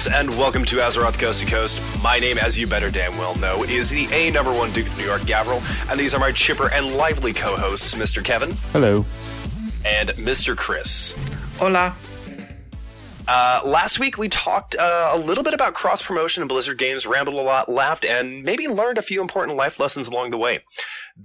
[0.00, 1.78] Hello, folks, and welcome to Azeroth Coast to Coast.
[2.02, 4.96] My name, as you better damn well know, is the A number one Duke of
[4.96, 8.24] New York, Gavril, and these are my chipper and lively co hosts, Mr.
[8.24, 9.04] Kevin Hello.
[9.84, 10.56] and Mr.
[10.56, 11.14] Chris.
[11.58, 11.94] Hola.
[13.28, 17.04] Uh, last week we talked uh, a little bit about cross promotion and Blizzard games,
[17.04, 20.60] rambled a lot, laughed, and maybe learned a few important life lessons along the way.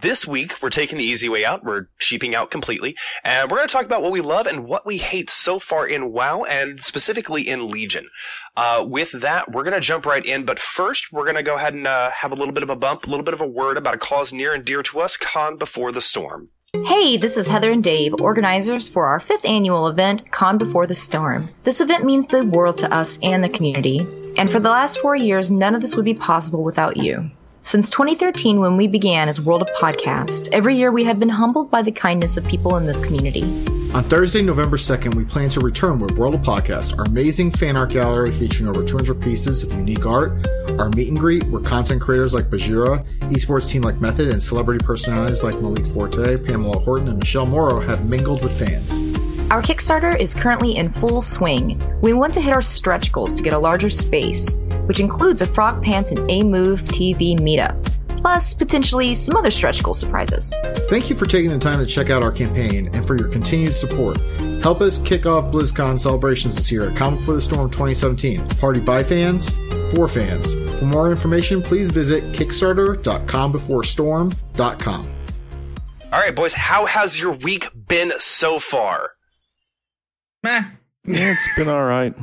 [0.01, 1.63] This week we're taking the easy way out.
[1.63, 4.85] We're sheeping out completely, and we're going to talk about what we love and what
[4.85, 8.09] we hate so far in WoW, and specifically in Legion.
[8.57, 10.43] Uh, with that, we're going to jump right in.
[10.43, 12.75] But first, we're going to go ahead and uh, have a little bit of a
[12.75, 15.15] bump, a little bit of a word about a cause near and dear to us:
[15.15, 16.49] Con Before the Storm.
[16.85, 20.93] Hey, this is Heather and Dave, organizers for our fifth annual event, Con Before the
[20.93, 21.47] Storm.
[21.63, 23.99] This event means the world to us and the community,
[24.35, 27.31] and for the last four years, none of this would be possible without you.
[27.65, 31.71] Since 2013, when we began as World of Podcast, every year we have been humbled
[31.71, 33.41] by the kindness of people in this community.
[33.95, 37.75] On Thursday, November 2nd, we plan to return with World of Podcast, our amazing fan
[37.75, 42.03] art gallery featuring over 200 pieces of unique art, our meet and greet, where content
[42.03, 47.07] creators like Bajheera, esports team like Method, and celebrity personalities like Malik Forte, Pamela Horton,
[47.07, 49.24] and Michelle Morrow have mingled with fans.
[49.51, 51.79] Our Kickstarter is currently in full swing.
[52.01, 54.55] We want to hit our stretch goals to get a larger space,
[54.87, 59.83] which includes a Frog Pants and A Move TV meetup, plus potentially some other stretch
[59.83, 60.51] goal surprises.
[60.89, 63.75] Thank you for taking the time to check out our campaign and for your continued
[63.75, 64.17] support.
[64.63, 68.47] Help us kick off BlizzCon celebrations this year at Con Before the Storm 2017.
[68.57, 69.51] Party by fans,
[69.93, 70.55] for fans.
[70.79, 75.11] For more information, please visit kickstarter.combeforestorm.com.
[76.11, 79.14] All right, boys, how has your week been so far?
[80.45, 80.63] Meh.
[81.07, 82.13] Yeah, it's been all right.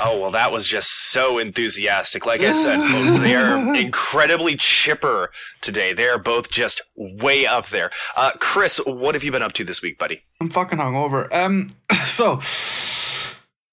[0.00, 2.24] Oh, well, that was just so enthusiastic.
[2.24, 5.92] Like I said, folks, they are incredibly chipper today.
[5.92, 7.90] They are both just way up there.
[8.16, 10.22] Uh, Chris, what have you been up to this week, buddy?
[10.40, 11.30] I'm fucking hungover.
[11.32, 11.70] Um,
[12.06, 12.38] so,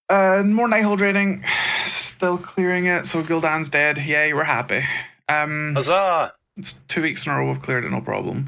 [0.09, 1.43] uh, more Nighthold raiding.
[1.85, 3.05] Still clearing it.
[3.05, 3.99] So Gul'dan's dead.
[3.99, 4.81] Yay, we're happy.
[5.29, 6.33] Um, Huzzah!
[6.57, 8.47] it's two weeks in a row we've cleared it, no problem.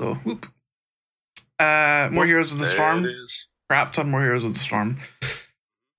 [0.00, 0.46] So, whoop.
[1.58, 3.04] Uh, more Heroes of the Storm.
[3.68, 3.88] There it is.
[3.88, 4.98] Crap on more Heroes of the Storm.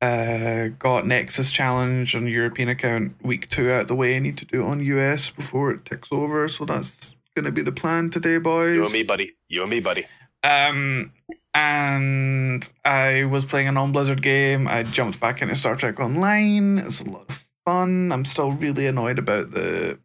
[0.02, 4.16] Uh, got Nexus challenge on European account week two out the way.
[4.16, 6.48] I need to do it on US before it ticks over.
[6.48, 8.76] So that's gonna be the plan today, boys.
[8.76, 9.36] You and me, buddy.
[9.50, 10.06] You and me, buddy.
[10.44, 11.12] Um,
[11.54, 14.68] and I was playing a non-Blizzard game.
[14.70, 16.78] I jumped back into Star Trek Online.
[16.78, 18.12] It's a lot of fun.
[18.12, 20.00] I'm still really annoyed about the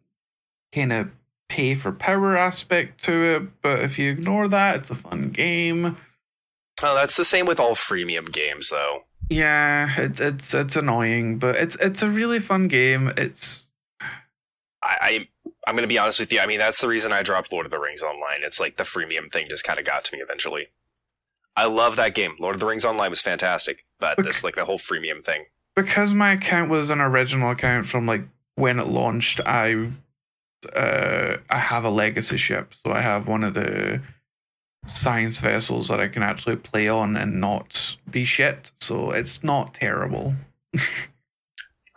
[0.73, 1.09] kind of
[1.47, 5.95] pay for power aspect to it, but if you ignore that, it's a fun game.
[6.83, 9.03] Oh, that's the same with all freemium games, though.
[9.29, 13.11] Yeah, it's it's it's annoying, but it's it's a really fun game.
[13.17, 13.67] It's
[14.83, 15.27] I, I
[15.67, 16.39] I'm gonna be honest with you.
[16.39, 18.39] I mean, that's the reason I dropped Lord of the Rings Online.
[18.41, 20.67] It's like the freemium thing just kind of got to me eventually.
[21.55, 22.35] I love that game.
[22.39, 25.45] Lord of the Rings Online was fantastic, but this like the whole freemium thing.
[25.75, 28.23] because my account was an original account from like
[28.55, 29.39] when it launched.
[29.45, 29.89] I
[30.75, 34.01] uh I have a legacy ship, so I have one of the
[34.87, 38.71] science vessels that I can actually play on and not be shit.
[38.79, 40.35] So it's not terrible.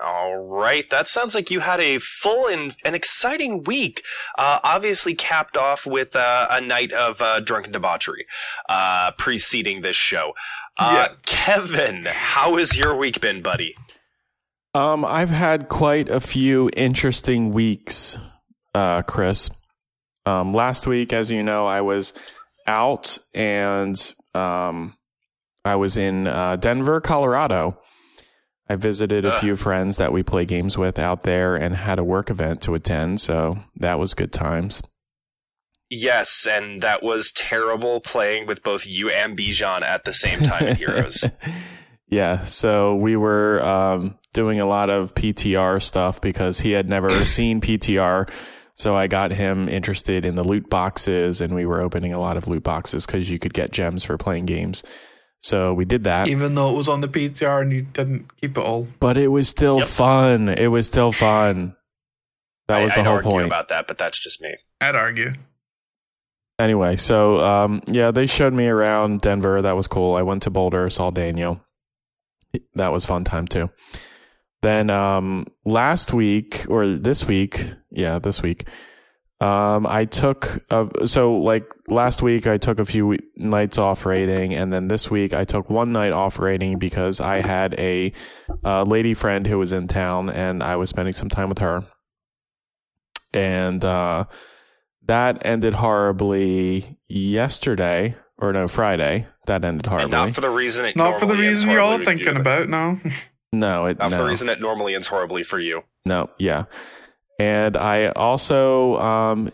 [0.00, 4.04] All right, that sounds like you had a full and an exciting week.
[4.38, 8.24] Uh, obviously, capped off with uh, a night of uh, drunken debauchery
[8.68, 10.34] uh, preceding this show.
[10.76, 11.14] Uh, Yeah.
[11.26, 13.74] Kevin, how has your week been, buddy?
[14.72, 18.16] Um, I've had quite a few interesting weeks,
[18.76, 19.50] uh, Chris.
[20.26, 22.12] Um, last week, as you know, I was
[22.68, 24.96] out and um,
[25.64, 27.80] I was in uh, Denver, Colorado.
[28.68, 32.04] I visited a few friends that we play games with out there and had a
[32.04, 34.82] work event to attend, so that was good times.
[35.88, 40.68] Yes, and that was terrible playing with both you and Bijan at the same time
[40.68, 41.24] at Heroes.
[42.08, 47.24] yeah, so we were um, doing a lot of PTR stuff because he had never
[47.24, 48.30] seen PTR.
[48.78, 52.36] So I got him interested in the loot boxes, and we were opening a lot
[52.36, 54.84] of loot boxes because you could get gems for playing games.
[55.40, 58.56] So we did that, Even though it was on the PTR and you didn't keep
[58.58, 58.86] it all.
[59.00, 59.86] but it was still Yep.
[59.88, 60.48] fun.
[60.48, 61.74] It was still fun.
[62.68, 63.46] That was the I'd whole argue point.
[63.46, 64.54] about that, but that's just me.
[64.80, 65.32] I'd argue.
[66.58, 69.62] Anyway, so um, yeah, they showed me around Denver.
[69.62, 70.16] That was cool.
[70.16, 71.60] I went to Boulder, saw Daniel.
[72.74, 73.70] That was fun time too.
[74.62, 78.66] Then um, last week or this week, yeah, this week,
[79.40, 84.04] um, I took a, so like last week I took a few we- nights off
[84.04, 88.12] raiding, and then this week I took one night off raiding because I had a
[88.64, 91.86] uh, lady friend who was in town, and I was spending some time with her.
[93.32, 94.24] And uh,
[95.06, 99.28] that ended horribly yesterday, or no, Friday.
[99.46, 100.10] That ended And horribly.
[100.10, 102.98] not for the reason it Not for the reason you're all thinking about, no.
[103.52, 104.24] No, it for no.
[104.24, 105.82] a reason that normally ends horribly for you.
[106.04, 106.64] No, yeah.
[107.38, 109.50] And I also um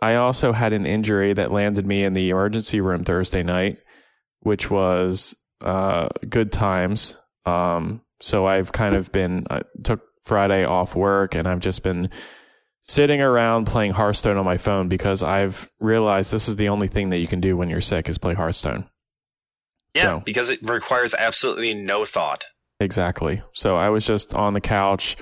[0.00, 3.78] I also had an injury that landed me in the emergency room Thursday night,
[4.40, 7.18] which was uh good times.
[7.44, 12.08] Um so I've kind of been I took Friday off work and I've just been
[12.82, 17.10] sitting around playing Hearthstone on my phone because I've realized this is the only thing
[17.10, 18.88] that you can do when you're sick is play Hearthstone.
[19.94, 22.44] Yeah, So- because it requires absolutely no thought.
[22.80, 23.42] Exactly.
[23.52, 25.16] So I was just on the couch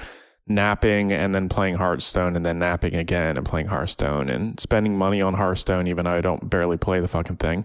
[0.48, 5.22] napping and then playing Hearthstone and then napping again and playing Hearthstone and spending money
[5.22, 7.64] on Hearthstone even though I don't barely play the fucking thing.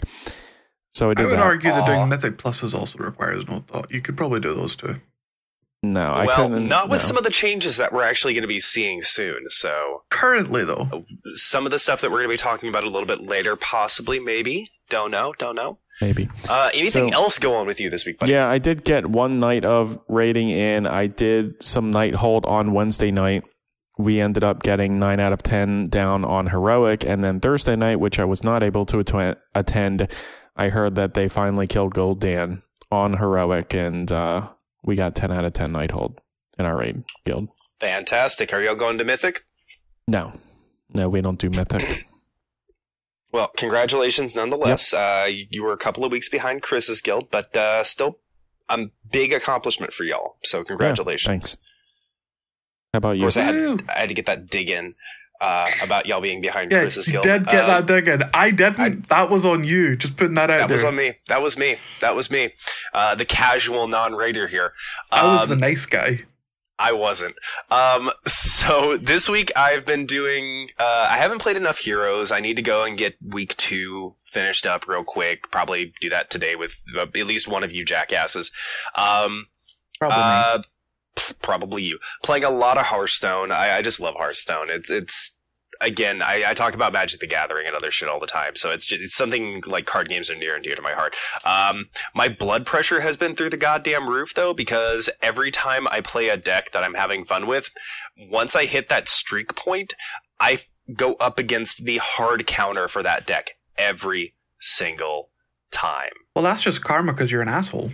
[0.91, 1.39] So I I would that.
[1.39, 1.85] argue that Aw.
[1.85, 3.91] doing Mythic Pluses also requires no thought.
[3.91, 4.99] You could probably do those too.
[5.83, 6.67] no, I well, couldn't.
[6.67, 7.07] not with no.
[7.07, 9.45] some of the changes that we're actually going to be seeing soon.
[9.49, 11.05] So Currently, though,
[11.35, 13.55] some of the stuff that we're going to be talking about a little bit later,
[13.55, 14.69] possibly, maybe.
[14.89, 15.33] Don't know.
[15.37, 15.79] Don't know.
[16.01, 16.29] Maybe.
[16.47, 18.31] Uh, anything So- else go on with you this week, buddy?
[18.31, 20.85] Yeah, I did get one night of rating in.
[20.85, 23.43] I did some Nighthold on Wednesday night.
[23.97, 27.99] We ended up getting nine out of ten down on heroic, and then Thursday night,
[27.99, 30.07] which I was not able to atten- attend,
[30.55, 32.61] I heard that they finally killed Gul'dan
[32.91, 34.49] on heroic, and uh,
[34.83, 36.17] we got ten out of ten Nighthold
[36.59, 37.47] in our raid guild.
[37.79, 38.53] Fantastic.
[38.53, 39.43] Are y'all going to Mythic?
[40.07, 40.33] No,
[40.93, 42.05] no, we don't do mythic.
[43.31, 44.93] Well, congratulations nonetheless.
[44.93, 48.19] Uh, you, you were a couple of weeks behind Chris's guild, but uh, still
[48.69, 50.37] a big accomplishment for y'all.
[50.43, 51.27] So congratulations.
[51.27, 51.57] Thanks.
[52.93, 53.23] How about of you?
[53.23, 54.95] course, I had, I had to get that dig in
[55.41, 57.23] uh, about y'all being behind yeah, Chris's you guild.
[57.25, 58.23] did get Um, that dig in.
[58.33, 58.79] I didn't.
[58.79, 59.95] I- that was on you.
[59.95, 61.13] Just putting that out That was on me.
[61.27, 61.75] That was me.
[62.01, 62.53] That was me.
[62.93, 64.73] Uh, the casual non-raider here.
[65.11, 66.21] I was Um, the nice guy.
[66.79, 67.35] I wasn't.
[67.71, 70.69] Um, so this week I've been doing.
[70.77, 72.31] Uh, I haven't played enough heroes.
[72.31, 75.49] I need to go and get week two finished up real quick.
[75.51, 78.51] Probably do that today with at least one of you jackasses.
[78.95, 79.47] Um,
[79.99, 80.17] Probably.
[80.19, 80.59] uh,
[81.15, 83.51] p- probably you playing a lot of Hearthstone.
[83.51, 84.69] I, I just love Hearthstone.
[84.69, 85.33] It's it's
[85.81, 86.21] again.
[86.21, 88.55] I, I talk about Magic the Gathering and other shit all the time.
[88.55, 91.15] So it's just it's something like card games are near and dear to my heart.
[91.43, 96.01] Um, my blood pressure has been through the goddamn roof though because every time I
[96.01, 97.69] play a deck that I'm having fun with,
[98.29, 99.93] once I hit that streak point,
[100.39, 100.61] I
[100.95, 105.29] go up against the hard counter for that deck every single
[105.71, 106.11] time.
[106.35, 107.91] well, that's just karma because you're an asshole.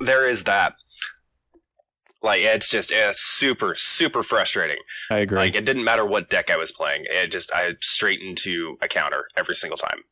[0.00, 0.74] There is that.
[2.24, 4.78] Like it's just it's super super frustrating.
[5.10, 5.38] I agree.
[5.38, 7.04] Like it didn't matter what deck I was playing.
[7.10, 10.04] It just I straight into a counter every single time.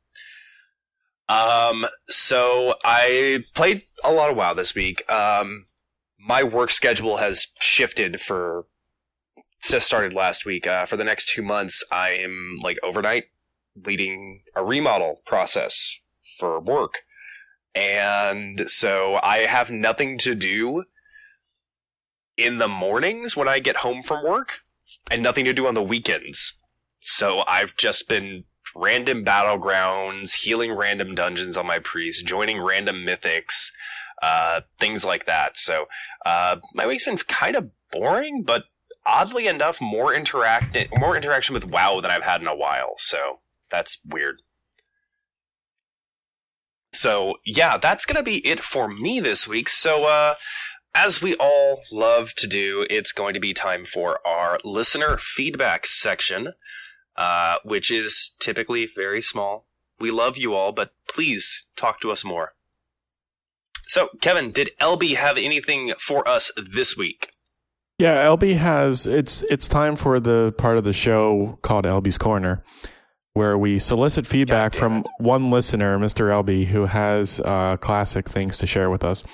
[1.28, 5.10] Um so I played a lot of WoW this week.
[5.10, 5.66] Um
[6.18, 8.66] my work schedule has shifted for
[9.62, 10.66] just started last week.
[10.66, 13.24] Uh, for the next two months, I am like overnight
[13.74, 15.96] leading a remodel process
[16.38, 16.98] for work.
[17.74, 20.84] And so I have nothing to do
[22.42, 24.60] in the mornings when I get home from work
[25.10, 26.54] and nothing to do on the weekends.
[27.00, 28.44] So I've just been
[28.74, 33.70] random battlegrounds, healing random dungeons on my priest, joining random mythics,
[34.22, 35.58] uh, things like that.
[35.58, 35.86] So
[36.24, 38.64] uh, my week's been kind of boring, but
[39.04, 42.94] oddly enough, more interact more interaction with WoW than I've had in a while.
[42.98, 44.42] So that's weird.
[46.92, 49.68] So yeah, that's gonna be it for me this week.
[49.68, 50.34] So uh
[50.94, 55.86] as we all love to do, it's going to be time for our listener feedback
[55.86, 56.52] section,
[57.16, 59.66] uh, which is typically very small.
[59.98, 62.54] We love you all, but please talk to us more.
[63.86, 67.30] So, Kevin, did LB have anything for us this week?
[67.98, 72.64] Yeah, LB has it's it's time for the part of the show called LB's Corner,
[73.34, 76.30] where we solicit feedback from one listener, Mr.
[76.30, 79.24] LB, who has uh, classic things to share with us.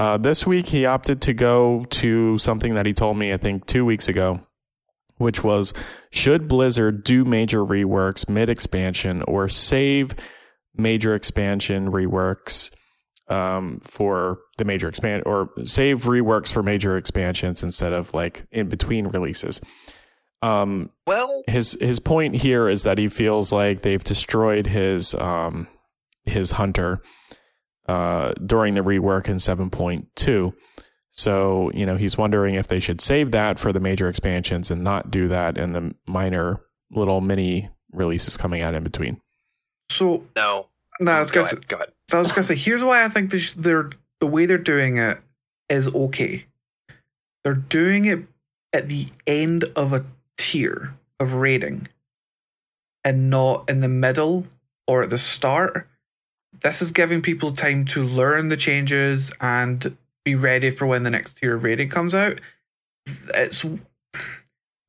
[0.00, 3.66] Uh, this week, he opted to go to something that he told me, I think,
[3.66, 4.40] two weeks ago,
[5.18, 5.74] which was
[6.10, 10.14] should Blizzard do major reworks mid expansion or save
[10.74, 12.70] major expansion reworks
[13.28, 18.70] um, for the major expand or save reworks for major expansions instead of like in
[18.70, 19.60] between releases.
[20.40, 25.68] Um, Well, his his point here is that he feels like they've destroyed his um
[26.24, 27.02] his hunter
[27.90, 30.52] uh during the rework in 7.2
[31.10, 34.82] so you know he's wondering if they should save that for the major expansions and
[34.84, 39.20] not do that in the minor little mini releases coming out in between
[39.90, 40.68] So, no.
[41.00, 41.68] no, I was gonna say, ahead.
[41.68, 41.92] Go ahead.
[42.08, 44.58] so I was gonna say, here's why I think they sh- they're the way they're
[44.74, 45.18] doing it
[45.68, 46.44] is okay.
[47.42, 48.20] They're doing it
[48.72, 50.04] at the end of a
[50.36, 51.88] tier of rating,
[53.04, 54.46] and not in the middle
[54.86, 55.88] or at the start.
[56.62, 61.10] This is giving people time to learn the changes and be ready for when the
[61.10, 62.40] next tier of rating comes out.
[63.34, 63.64] It's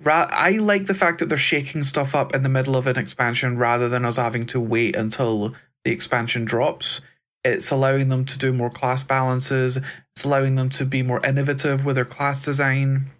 [0.05, 3.57] I like the fact that they're shaking stuff up in the middle of an expansion
[3.57, 5.53] rather than us having to wait until
[5.85, 7.01] the expansion drops.
[7.43, 9.77] It's allowing them to do more class balances.
[9.77, 13.11] It's allowing them to be more innovative with their class design.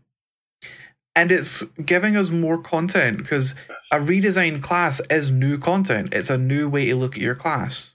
[1.15, 3.55] And it's giving us more content because
[3.91, 6.13] a redesigned class is new content.
[6.13, 7.90] It's a new way to look at your class.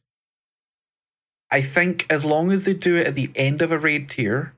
[1.51, 4.53] I think as long as they do it at the end of a raid tier,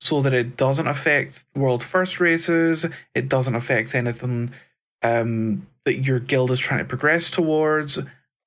[0.00, 4.52] so that it doesn't affect world first races, it doesn't affect anything
[5.02, 7.98] um, that your guild is trying to progress towards.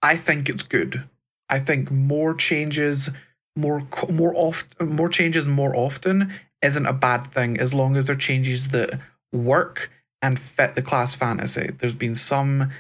[0.02, 1.04] I think it's good.
[1.50, 3.10] I think more changes,
[3.56, 8.16] more more often, more changes more often isn't a bad thing as long as they're
[8.16, 9.00] changes that
[9.32, 9.92] work
[10.22, 11.70] and fit the class fantasy.
[11.78, 12.72] There's been some,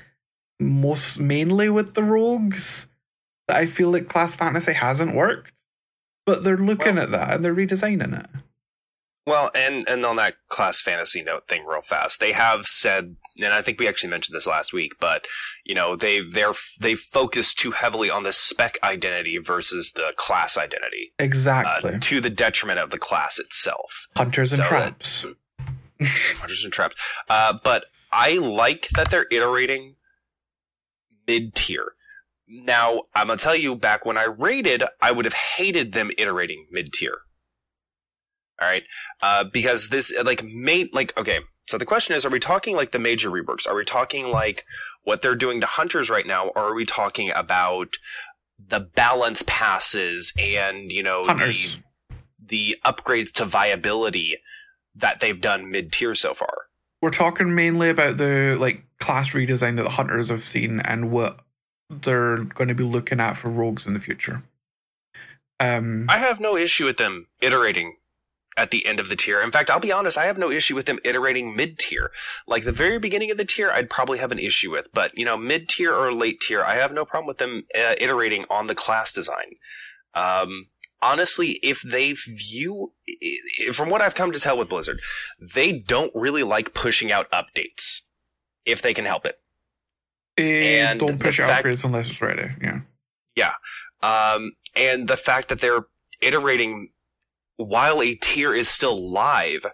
[0.59, 2.87] most mainly with the rogues,
[3.47, 5.53] that I feel like class fantasy hasn't worked,
[6.25, 8.29] but they're looking Well- at that and they're redesigning it.
[9.25, 13.53] Well, and and on that class fantasy note thing, real fast, they have said, and
[13.53, 15.25] I think we actually mentioned this last week, but
[15.63, 20.57] you know they they're they focus too heavily on the spec identity versus the class
[20.57, 21.99] identity, uh, Exactly.
[21.99, 24.07] to the detriment of the class itself.
[24.17, 25.25] Hunters and so traps.
[26.01, 26.95] Hunters and traps.
[27.29, 29.95] Uh, but I like that they're iterating
[31.25, 31.93] mid tier.
[32.47, 36.67] Now, I'm gonna tell you, back when I rated, I would have hated them iterating
[36.71, 37.19] mid tier.
[38.61, 38.83] All right,
[39.21, 41.39] uh, because this like main like okay.
[41.65, 43.65] So the question is, are we talking like the major reworks?
[43.67, 44.65] Are we talking like
[45.03, 47.95] what they're doing to hunters right now, or are we talking about
[48.69, 51.77] the balance passes and you know Hunters.
[51.77, 51.83] the
[52.45, 54.37] the upgrades to viability
[54.95, 56.53] that they've done mid tier so far?
[57.01, 61.39] We're talking mainly about the like class redesign that the hunters have seen and what
[61.89, 64.43] they're going to be looking at for rogues in the future.
[65.59, 67.97] Um, I have no issue with them iterating
[68.55, 69.41] at the end of the tier.
[69.41, 72.11] In fact, I'll be honest, I have no issue with them iterating mid tier.
[72.47, 75.25] Like the very beginning of the tier, I'd probably have an issue with, but you
[75.25, 78.67] know, mid tier or late tier, I have no problem with them uh, iterating on
[78.67, 79.55] the class design.
[80.13, 80.67] Um,
[81.01, 82.93] honestly, if they view,
[83.71, 85.01] from what I've come to tell with Blizzard,
[85.39, 88.01] they don't really like pushing out updates
[88.65, 89.39] if they can help it.
[90.37, 92.49] They and don't push out fact- upgrades unless it's ready.
[92.61, 92.79] Yeah.
[93.35, 93.53] Yeah.
[94.01, 95.85] Um, and the fact that they're
[96.21, 96.89] iterating
[97.57, 99.65] while a tier is still live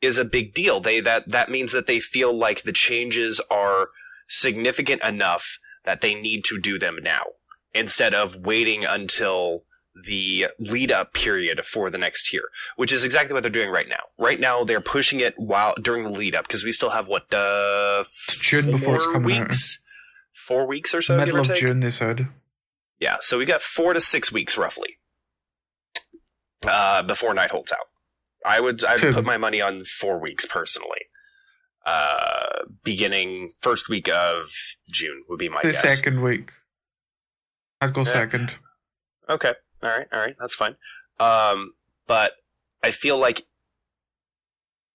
[0.00, 0.80] is a big deal.
[0.80, 3.88] They that that means that they feel like the changes are
[4.28, 7.22] significant enough that they need to do them now
[7.74, 9.62] instead of waiting until
[10.04, 12.42] the lead up period for the next tier,
[12.76, 14.02] which is exactly what they're doing right now.
[14.18, 17.32] Right now they're pushing it while during the lead up because we still have what
[17.32, 18.04] uh
[18.40, 19.48] June before it's coming out.
[19.48, 19.80] weeks,
[20.34, 21.16] four weeks or so.
[21.16, 21.56] Middle of take?
[21.58, 22.28] June, they said.
[23.00, 24.96] Yeah, so we got four to six weeks roughly
[26.66, 27.86] uh, before night holds out.
[28.44, 31.02] I would I would put my money on four weeks personally.
[31.84, 34.46] Uh, beginning first week of
[34.90, 35.80] June would be my The guess.
[35.82, 36.50] second week.
[37.80, 38.06] I'd go Yeah.
[38.12, 38.54] second.
[39.28, 40.76] Okay, all right, all right, that's fine.
[41.18, 41.72] Um,
[42.06, 42.32] but
[42.82, 43.46] I feel like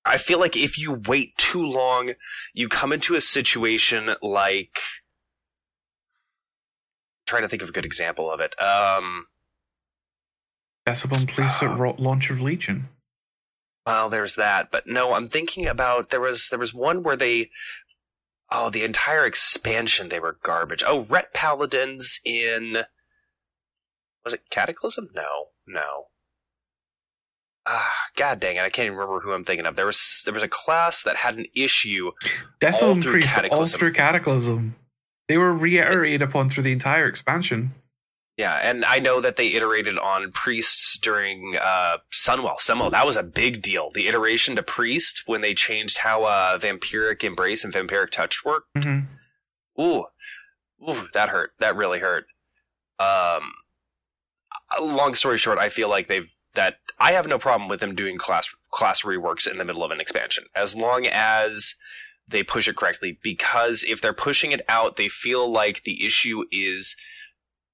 [0.05, 2.13] I feel like if you wait too long,
[2.53, 4.79] you come into a situation like.
[7.27, 8.59] Trying to think of a good example of it.
[8.61, 9.27] Um,
[10.85, 12.89] Decibel Police at ro- launch of Legion.
[13.85, 17.49] Well, there's that, but no, I'm thinking about there was there was one where they
[18.51, 20.83] oh the entire expansion they were garbage.
[20.85, 22.83] Oh, Ret Paladins in
[24.23, 25.09] was it Cataclysm?
[25.13, 26.05] No, no.
[27.65, 28.61] Ah, god dang it!
[28.61, 29.75] I can't even remember who I'm thinking of.
[29.75, 32.11] There was there was a class that had an issue.
[32.59, 33.79] Decibel through Priest, all Cataclysm.
[33.79, 34.75] through Cataclysm.
[35.27, 37.73] They were reiterated upon through the entire expansion.
[38.37, 42.59] Yeah, and I know that they iterated on priests during uh, Sunwell.
[42.59, 43.91] Sunwell, that was a big deal.
[43.93, 48.63] The iteration to priest when they changed how uh, vampiric embrace and vampiric touch work.
[48.75, 49.01] hmm
[49.79, 50.05] Ooh,
[50.89, 51.51] ooh, that hurt.
[51.59, 52.25] That really hurt.
[52.99, 53.53] Um,
[54.79, 58.17] long story short, I feel like they've that I have no problem with them doing
[58.17, 61.75] class class reworks in the middle of an expansion, as long as
[62.29, 63.17] they push it correctly.
[63.21, 66.95] Because if they're pushing it out, they feel like the issue is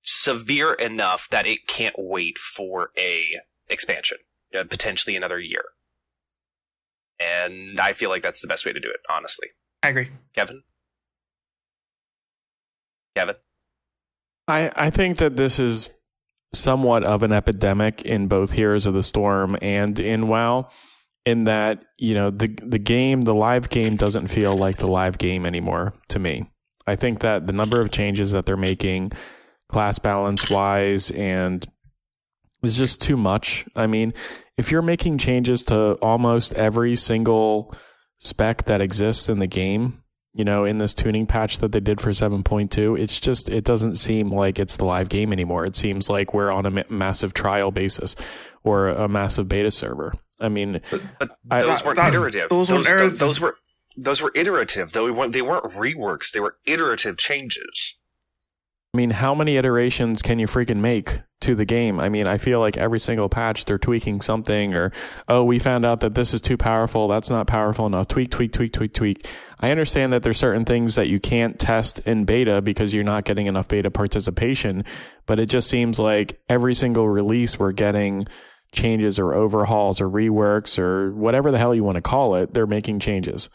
[0.03, 3.23] severe enough that it can't wait for a
[3.67, 4.17] expansion,
[4.57, 5.63] uh, potentially another year.
[7.19, 9.49] And I feel like that's the best way to do it, honestly.
[9.83, 10.11] I agree.
[10.35, 10.61] Kevin,
[13.15, 13.35] Kevin.
[14.47, 15.89] I, I think that this is
[16.57, 20.69] somewhat of an epidemic in both Heroes of the Storm and in WoW,
[21.25, 25.17] in that, you know, the the game, the live game doesn't feel like the live
[25.17, 26.49] game anymore to me.
[26.85, 29.11] I think that the number of changes that they're making,
[29.69, 31.65] class balance wise and
[32.63, 33.65] is just too much.
[33.75, 34.13] I mean,
[34.57, 37.75] if you're making changes to almost every single
[38.19, 40.01] spec that exists in the game,
[40.37, 43.95] you know, in this tuning patch that they did for 7.2, it's just, it doesn't
[43.95, 45.65] seem like it's the live game anymore.
[45.65, 48.15] It seems like we're on a massive trial basis
[48.63, 50.13] or a massive beta server.
[50.39, 52.49] I mean, But, but those that- weren't that- iterative.
[52.49, 53.55] those weren't those, those were
[53.99, 54.91] those were iterative.
[54.91, 56.31] Though weren't they weren't reworks.
[56.31, 57.95] They were iterative changes.
[58.97, 61.99] I mean, how many iterations can you freaking make to the game?
[61.99, 64.91] I mean, I feel like every single patch they're tweaking something or,
[65.27, 67.07] oh, we found out that this is too powerful.
[67.07, 68.07] That's not powerful enough.
[68.07, 69.27] Tweak, tweak, tweak, tweak, tweak.
[69.59, 73.23] I understand that there's certain things that you can't test in beta because you're not
[73.23, 74.83] getting enough beta participation,
[75.27, 78.25] but it just seems like every single release we're getting
[78.71, 82.51] changes or overhauls or reworks or whatever the hell you want to call it.
[82.51, 83.51] They're making changes.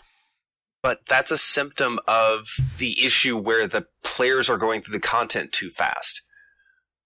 [0.82, 2.48] But that's a symptom of
[2.78, 6.22] the issue where the players are going through the content too fast.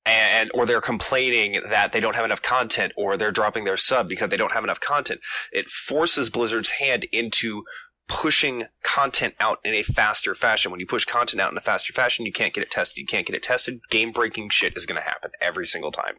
[0.06, 4.08] And or they're complaining that they don't have enough content or they're dropping their sub
[4.08, 5.20] because they don't have enough content.
[5.52, 7.64] It forces Blizzard's hand into
[8.08, 10.70] pushing content out in a faster fashion.
[10.70, 12.98] When you push content out in a faster fashion, you can't get it tested.
[12.98, 13.80] You can't get it tested.
[13.90, 16.14] Game breaking shit is going to happen every single time.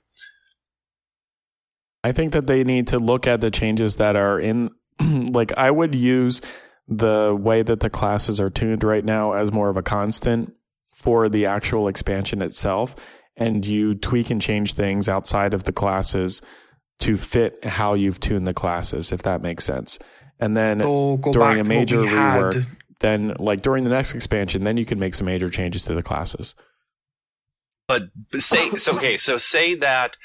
[2.04, 5.72] I think that they need to look at the changes that are in like I
[5.72, 6.42] would use
[6.88, 10.54] the way that the classes are tuned right now as more of a constant
[10.92, 12.96] for the actual expansion itself
[13.36, 16.42] and you tweak and change things outside of the classes
[17.00, 20.00] to fit how you've tuned the classes if that makes sense.
[20.40, 22.42] And then Go, go during a major we had.
[22.42, 22.68] rework,
[23.00, 26.04] then like during the next expansion then you can make some major changes to the
[26.04, 26.56] classes.
[27.88, 30.16] But but say so okay, so say that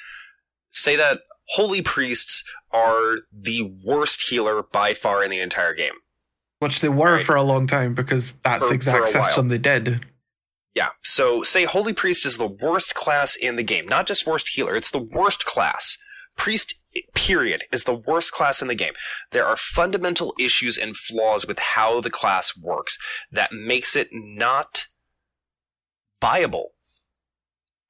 [0.70, 5.92] say that holy priests are the worst healer by far in the entire game.
[6.62, 7.26] Which they were Right.
[7.26, 9.24] for a long time because that's the exact a while.
[9.24, 10.06] system they did.
[10.74, 10.90] Yeah.
[11.02, 14.76] So say holy priest is the worst class in the game, not just worst healer,
[14.76, 15.98] it's the worst class.
[16.36, 16.74] Priest
[17.14, 18.92] period is the worst class in the game.
[19.32, 22.96] There are fundamental issues and flaws with how the class works
[23.32, 24.86] that makes it not
[26.20, 26.70] viable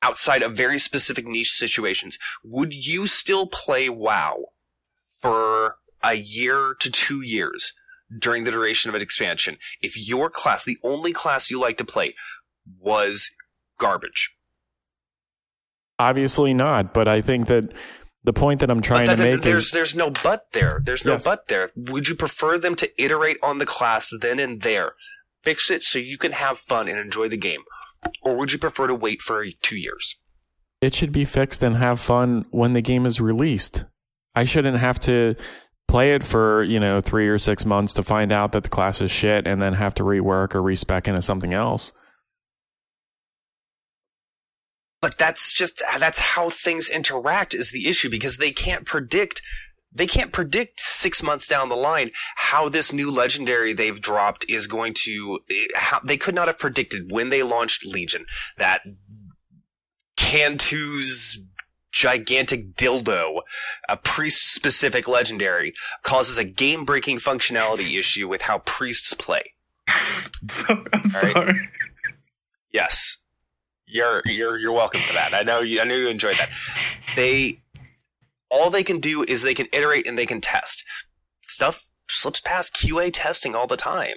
[0.01, 2.19] outside of very specific niche situations.
[2.43, 4.47] Would you still play WoW
[5.21, 7.75] for a year to 2 years
[8.19, 11.85] during the duration of an expansion if your class, the only class you like to
[11.85, 12.15] play
[12.81, 13.31] was
[13.79, 14.31] garbage?
[15.99, 17.73] Obviously not, but I think that
[18.25, 20.81] the point that I'm trying But to make there's is there's no but there.
[20.85, 21.25] There's no Yes.
[21.25, 21.71] but there.
[21.77, 24.93] Would you prefer them to iterate on the class then and there,
[25.43, 27.63] fix it so you can have fun and enjoy the game,
[28.23, 30.17] or would you prefer to wait for two years?
[30.81, 33.85] it should be fixed and have fun when the game is released.
[34.35, 35.37] I shouldn't have to
[35.93, 39.03] play it for, you know, three or six months to find out that the class
[39.03, 41.93] is shit and then have to rework or respec into something else.
[45.03, 49.43] But that's just that's how things interact is the issue because they can't predict
[49.95, 54.67] they can't predict six months down the line how this new legendary they've dropped is
[54.67, 55.41] going to
[55.75, 58.25] how, they could not have predicted when they launched legion
[58.57, 58.81] that
[60.17, 61.39] cantu's
[61.93, 63.41] gigantic dildo
[63.89, 69.53] a priest specific legendary causes a game breaking functionality issue with how priests play
[70.49, 71.33] So, I'm All right.
[71.33, 71.69] sorry.
[72.73, 73.19] Yes.
[73.87, 75.35] You're you're you're welcome for that.
[75.35, 76.49] I know you I know you enjoyed that.
[77.15, 77.61] They
[78.51, 80.83] all they can do is they can iterate and they can test.
[81.43, 84.17] Stuff slips past QA testing all the time.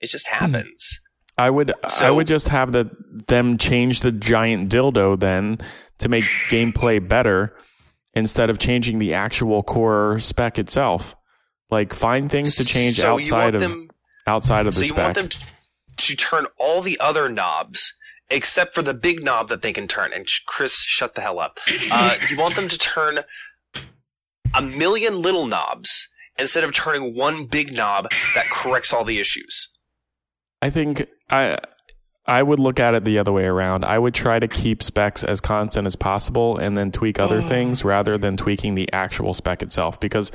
[0.00, 0.34] It just hmm.
[0.34, 1.00] happens.
[1.38, 2.90] I would I would just have the
[3.28, 5.58] them change the giant dildo then
[5.98, 7.56] to make gameplay better
[8.14, 11.16] instead of changing the actual core spec itself.
[11.70, 13.90] Like find things to change So outside of them,
[14.26, 15.04] outside of so the you spec.
[15.04, 15.38] want them t-
[15.96, 17.92] to turn all the other knobs
[18.30, 20.12] except for the big knob that they can turn.
[20.12, 21.58] And Chris, shut the hell up.
[21.90, 23.20] Uh, you want them to turn
[24.54, 29.68] a million little knobs instead of turning one big knob that corrects all the issues.
[30.62, 31.58] I think I
[32.26, 33.84] I would look at it the other way around.
[33.84, 37.48] I would try to keep specs as constant as possible and then tweak other Oh.
[37.48, 40.32] things rather than tweaking the actual spec itself because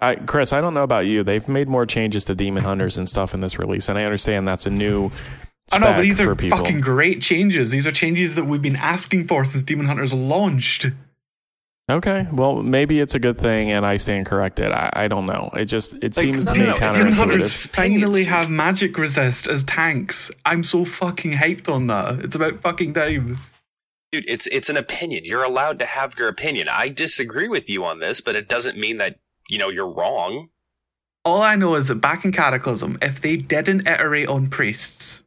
[0.00, 1.22] I Chris, I don't know about you.
[1.22, 4.48] They've made more changes to Demon Hunters and stuff in this release and I understand
[4.48, 5.10] that's a new
[5.72, 6.58] I know, but these are people.
[6.58, 7.70] fucking great changes.
[7.70, 10.86] These are changes that we've been asking for since Demon Hunters launched.
[11.90, 14.72] Okay, well maybe it's a good thing and I stand corrected.
[14.72, 15.50] I, I don't know.
[15.54, 17.16] It just it seems no, to me no, it's an Demon intuitive.
[17.18, 17.68] Hunters counterintuitive.
[17.68, 20.30] Finally have magic resist as tanks.
[20.46, 22.20] I'm so fucking hyped on that.
[22.20, 23.38] It's about fucking time.
[24.12, 25.24] Dude, it's it's an opinion.
[25.24, 26.68] You're allowed to have your opinion.
[26.68, 30.48] I disagree with you on this, but it doesn't mean that, you know, you're wrong.
[31.24, 35.22] All I know is that back in Cataclysm, if they didn't iterate on priests,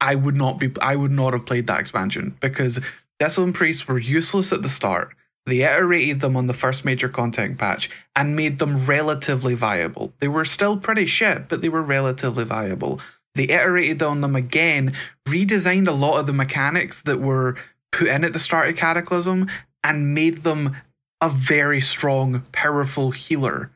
[0.00, 2.80] I would not be I would not have played that expansion because
[3.20, 5.14] Desolate priests were useless at the start.
[5.46, 10.12] They iterated them on the first major content patch and made them relatively viable.
[10.20, 13.00] They were still pretty shit, but they were relatively viable.
[13.34, 14.94] They iterated on them again,
[15.26, 17.56] redesigned a lot of the mechanics that were
[17.92, 19.50] put in at the start of Cataclysm,
[19.82, 20.76] and made them
[21.20, 23.70] a very strong, powerful healer.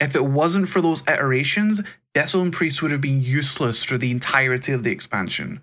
[0.00, 1.80] If it wasn't for those iterations,
[2.14, 5.62] Desolate Priest would have been useless for the entirety of the expansion.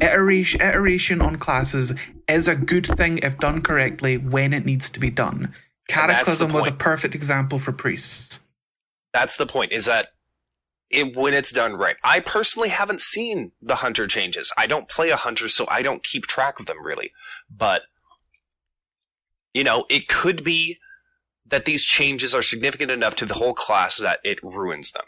[0.00, 1.92] Iteration, iteration on classes
[2.28, 5.54] is a good thing if done correctly when it needs to be done.
[5.88, 8.40] Cataclysm was a perfect example for priests.
[9.12, 9.72] That's the point.
[9.72, 10.08] Is that
[10.90, 11.96] it, when it's done right.
[12.04, 14.52] I personally haven't seen the hunter changes.
[14.56, 17.12] I don't play a hunter, so I don't keep track of them really.
[17.50, 17.82] But
[19.54, 20.78] you know, it could be
[21.46, 25.04] that these changes are significant enough to the whole class that it ruins them,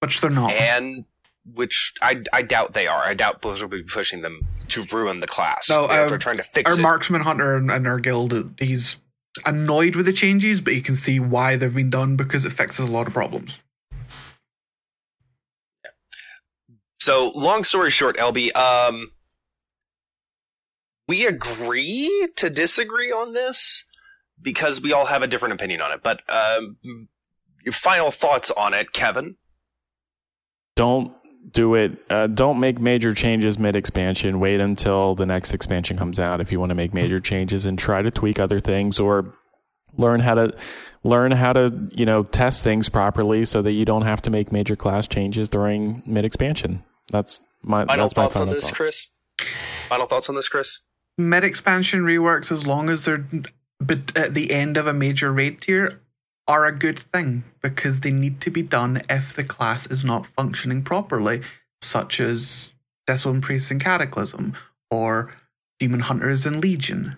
[0.00, 0.50] Which they're not.
[0.50, 1.04] and
[1.52, 3.02] which I I doubt they are.
[3.02, 5.68] I doubt Blizzard will be pushing them to ruin the class.
[5.68, 6.82] No, they're, um, they're trying to fix our it.
[6.82, 8.96] marksman hunter and, in our guild, he's
[9.44, 12.88] annoyed with the changes, but you can see why they've been done because it fixes
[12.88, 13.58] a lot of problems.
[17.00, 19.10] So, long story short, LB, um,
[21.06, 23.84] we agree to disagree on this
[24.40, 26.02] because we all have a different opinion on it.
[26.02, 26.78] But um,
[27.62, 29.36] your final thoughts on it, Kevin?
[30.76, 31.14] Don't
[31.50, 31.98] do it.
[32.10, 34.40] Uh, don't make major changes mid expansion.
[34.40, 37.78] Wait until the next expansion comes out if you want to make major changes and
[37.78, 39.34] try to tweak other things or
[39.96, 40.56] learn how to
[41.02, 44.50] learn how to you know test things properly so that you don't have to make
[44.50, 46.82] major class changes during mid expansion.
[47.10, 48.76] That's my Final that's my thoughts on this, thought.
[48.76, 49.08] Chris?
[49.88, 50.80] Final thoughts on this, Chris?
[51.16, 53.24] Mid expansion reworks, as long as they're
[53.80, 56.00] but at the end of a major raid tier,
[56.46, 60.26] are a good thing because they need to be done if the class is not
[60.26, 61.42] functioning properly,
[61.80, 62.72] such as
[63.06, 64.54] Desolate Priests and Cataclysm
[64.90, 65.34] or
[65.78, 67.16] Demon Hunters and Legion.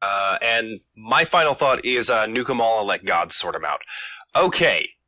[0.00, 3.64] Uh, and my final thought is uh, nuke them all and let God sort them
[3.64, 3.80] out.
[4.36, 4.88] Okay.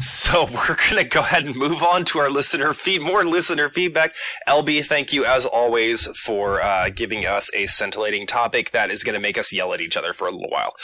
[0.00, 4.12] So we're gonna go ahead and move on to our listener feed, more listener feedback.
[4.46, 9.18] LB, thank you as always for uh, giving us a scintillating topic that is gonna
[9.18, 10.74] make us yell at each other for a little while.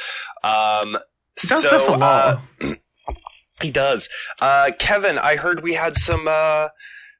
[0.42, 0.98] Um,
[1.40, 2.40] He does so, this a lot.
[2.62, 2.74] uh,
[3.62, 4.08] he does.
[4.40, 6.68] Uh, Kevin, I heard we had some uh,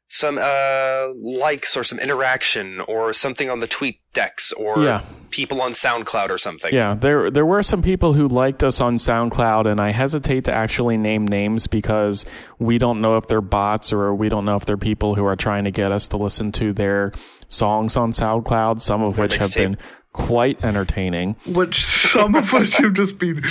[0.08, 5.02] some uh, likes or some interaction or something on the tweet decks or Yeah.
[5.30, 6.72] people on SoundCloud or something.
[6.72, 10.52] Yeah, there there were some people who liked us on SoundCloud, and I hesitate to
[10.52, 12.24] actually name names because
[12.60, 15.36] we don't know if they're bots or we don't know if they're people who are
[15.36, 17.10] trying to get us to listen to their
[17.48, 18.80] songs on SoundCloud.
[18.80, 19.54] Some of which have mixtape.
[19.56, 19.78] been
[20.14, 21.36] quite entertaining.
[21.44, 23.42] Which some of which have just been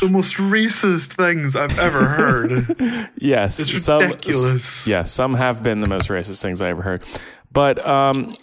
[0.00, 3.10] the most racist things I've ever heard.
[3.16, 4.86] Yes, It's some ridiculous.
[4.86, 7.02] yes, some have been the most racist things I ever heard.
[7.52, 8.36] But um,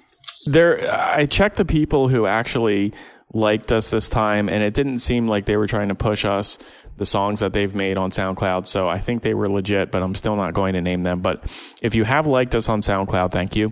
[0.47, 2.93] there, I checked the people who actually
[3.34, 6.58] liked us this time, and it didn't seem like they were trying to push us
[6.97, 8.65] the songs that they've made on SoundCloud.
[8.67, 11.21] So I think they were legit, but I'm still not going to name them.
[11.21, 11.45] But
[11.82, 13.71] if you have liked us on SoundCloud, thank you.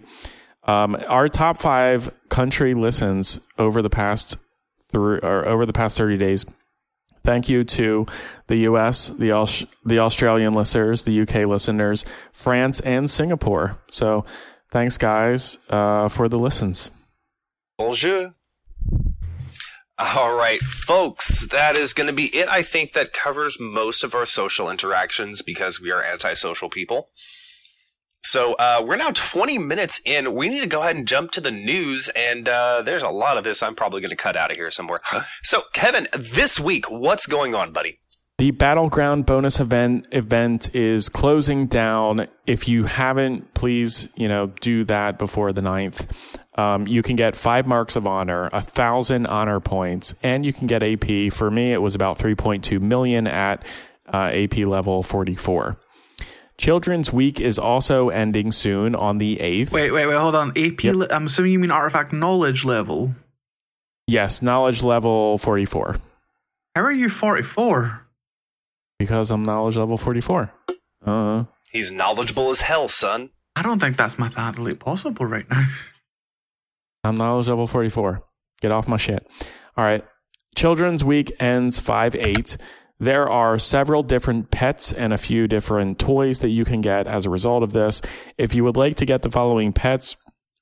[0.70, 4.38] Um, our top five country listens over the past
[4.92, 6.46] through or over the past 30 days
[7.24, 8.06] Thank you to
[8.48, 13.78] the US, the the Australian listeners, the UK listeners, France, and Singapore.
[13.92, 14.26] So,
[14.72, 16.92] thanks, guys, uh, for the listens.
[17.78, 18.32] Bonjour.
[19.98, 22.48] All right, folks, that is going to be it.
[22.48, 27.10] I think that covers most of our social interactions because we are antisocial people.
[28.24, 30.34] So uh, we're now 20 minutes in.
[30.36, 33.38] We need to go ahead and jump to the news, and uh, there's a lot
[33.38, 35.02] of this I'm probably going to cut out of here somewhere.
[35.44, 38.00] So, Kevin, this week, what's going on, buddy?
[38.38, 42.28] The battleground bonus event event is closing down.
[42.48, 46.10] If you haven't, please, you know, do that before the 9th.
[46.58, 50.68] Um, you can get five marks of honor, a thousand honor points, and you can
[50.68, 51.34] get AP.
[51.34, 53.66] For me, it was about 3.2 million at
[54.14, 55.78] uh, AP level 44.
[56.60, 59.72] Children's Week is also ending soon on the 8th.
[59.72, 60.50] Wait, wait, wait, hold on.
[60.58, 60.96] AP, Yep.
[60.96, 63.16] le- I'm assuming you mean artifact knowledge level.
[64.08, 65.96] Yes, knowledge level 44.
[66.76, 68.06] How are you 44?
[69.00, 70.52] Because I'm knowledge level 44.
[70.68, 71.44] Uh, huh.
[71.72, 73.30] He's knowledgeable as hell, son.
[73.56, 75.66] I don't think that's mathematically possible right now.
[77.06, 78.22] I'm knowledge level 44.
[78.62, 79.26] Get off my shit.
[79.78, 80.04] All right.
[80.56, 82.58] Children's Week ends 5 8.
[83.02, 87.26] There are several different pets and a few different toys that you can get as
[87.26, 88.02] a result of this.
[88.38, 90.18] If you would like to get the following pets,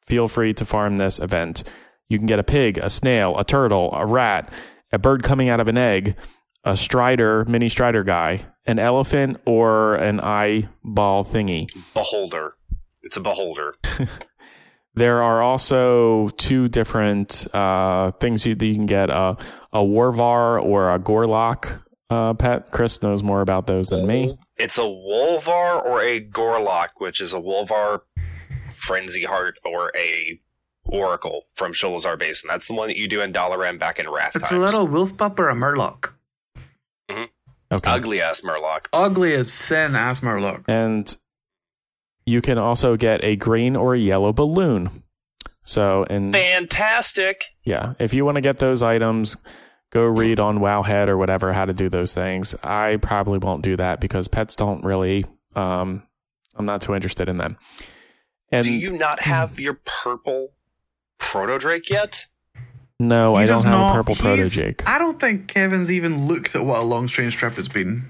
[0.05, 1.63] feel free to farm this event.
[2.09, 4.53] You can get a pig, a snail, a turtle, a rat,
[4.91, 6.15] a bird coming out of an egg,
[6.63, 11.67] a strider, mini strider guy, an elephant, or an eyeball thingy.
[11.95, 12.53] Beholder.
[13.01, 13.73] It's a beholder.
[14.93, 19.35] there are also two different uh, things you, that you can get uh,
[19.73, 22.71] a Wolvar or a Gorloc uh, Pat?
[22.71, 24.37] Chris knows more about those than me.
[24.57, 28.01] It's a Wolvar or a Gorloc, which is a Wolvar
[28.73, 30.39] Frenzyheart or a
[30.85, 32.47] Oracle from Sholazar Basin.
[32.49, 34.61] That's the one that you do in Dalaran back in Wrath It's times.
[34.61, 36.13] a little wolf pup or a murloc.
[37.69, 37.91] Okay.
[37.91, 38.85] ugly ass Murloc.
[38.93, 40.63] Ugly as sin ass murloc.
[40.69, 41.17] and
[42.25, 45.03] you can also get a green or a yellow balloon.
[45.63, 47.43] So, and Fantastic.
[47.65, 49.35] yeah, if you want to get those items,
[49.91, 52.55] go read on Wowhead or whatever how to do those things.
[52.63, 55.25] I probably won't do that because pets don't really.
[55.55, 56.03] Um,
[56.55, 57.57] I'm not too interested in them.
[58.51, 60.53] And Do you not have your purple
[61.19, 62.25] Proto Drake yet?
[62.99, 64.87] no, He I don't have not- a purple proto drake.
[64.87, 68.09] I don't think Kevin's even looked at what a long strange trip has been.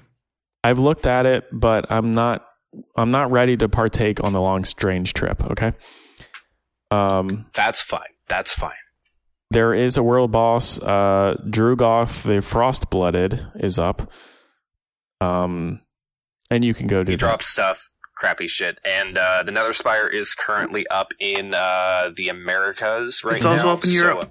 [0.64, 2.44] I've looked at it, but I'm not.
[2.96, 5.42] I'm not ready to partake on the long strange trip.
[5.42, 5.72] Okay.
[6.90, 8.00] Um, That's fine.
[8.28, 8.72] That's fine.
[9.50, 10.78] There is a world boss.
[10.78, 14.12] Uh, Drugon, the Frost Blooded, is up.
[15.20, 15.80] Um,
[16.50, 17.20] and you can go do He that.
[17.20, 22.28] drops stuff, crappy shit, and uh, the Nether Spire is currently up in uh, the
[22.28, 23.54] Americas right It's now.
[23.54, 24.18] It's also up in so, Europe.
[24.24, 24.26] uh,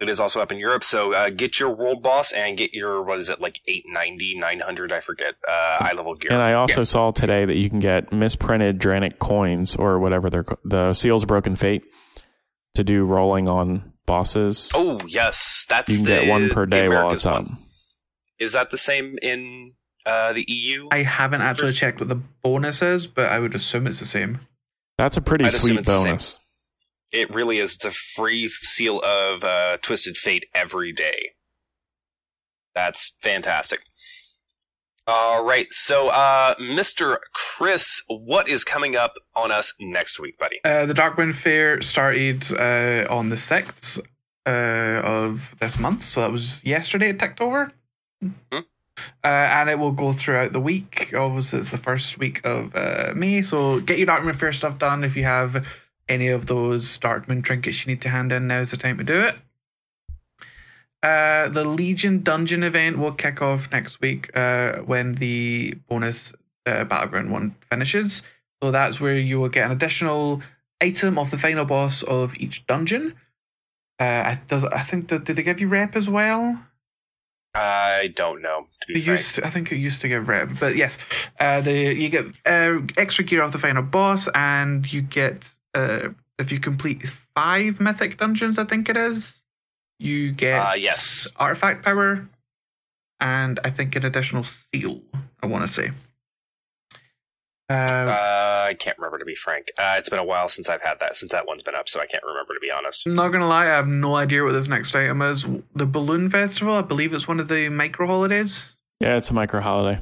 [0.00, 0.84] it is also up in Europe.
[0.84, 4.90] So uh, get your world boss and get your what is it like 890, 900,
[4.92, 6.32] I forget, uh, eye level gear.
[6.32, 6.84] And I also Yeah.
[6.84, 11.56] saw today that you can get misprinted Dranic coins or whatever they're the Seals Broken
[11.56, 11.84] Fate
[12.74, 14.70] to do rolling on bosses.
[14.74, 17.46] Oh yes, that's you can the, get one per day while it's up.
[18.38, 19.72] Is that the same in
[20.04, 20.88] uh, the EU?
[20.90, 21.78] I haven't actually Chris?
[21.78, 24.40] checked what the bonus is, but I would assume it's the same.
[24.98, 26.06] That's a pretty I'd sweet it's the same.
[26.10, 26.38] bonus.
[27.12, 27.74] It really is.
[27.74, 31.30] It's a free seal of uh, Twisted Fate every day.
[32.74, 33.80] That's fantastic.
[35.06, 37.18] All right, so uh, Mr.
[37.34, 40.60] Chris, what is coming up on us next week, buddy?
[40.64, 44.00] Uh, the Darkmoon Faire started uh, on the 6th
[44.46, 47.70] uh, of this month, so that was yesterday it ticked over.
[48.22, 48.30] Hmm.
[48.52, 51.12] Uh, and it will go throughout the week.
[51.14, 55.04] Obviously, it's the first week of uh, May, so get your Darkmoon Faire stuff done.
[55.04, 55.66] If you have
[56.08, 59.20] any of those Darkmoon trinkets you need to hand in, now's the time to do
[59.20, 59.36] it.
[61.04, 66.32] Uh, the Legion Dungeon event will kick off next week uh, when the bonus
[66.64, 68.22] uh, Battleground one finishes.
[68.62, 70.40] So that's where you will get an additional
[70.80, 73.14] item of the final boss of each dungeon.
[74.00, 76.58] Uh, I, does I think that did they give you rep as well?
[77.54, 78.66] I don't know.
[78.80, 80.98] To be They frank, used, I think it used to give rep, but yes,
[81.38, 86.08] uh, the you get uh, extra gear off the final boss, and you get uh,
[86.38, 89.43] if you complete five mythic dungeons, I think it is,
[90.04, 91.26] you get Uh, yes.
[91.36, 92.28] artifact power,
[93.20, 95.00] and I think an additional seal.
[95.42, 95.90] I want to say.
[97.70, 99.68] Uh, uh, I can't remember to be frank.
[99.78, 101.16] Uh, it's been a while since I've had that.
[101.16, 103.06] Since that one's been up, so I can't remember to be honest.
[103.06, 105.46] I'm not gonna lie, I have no idea what this next item is.
[105.74, 108.74] The balloon festival, I believe it's one of the micro holidays.
[109.00, 110.00] Yeah, it's a micro holiday.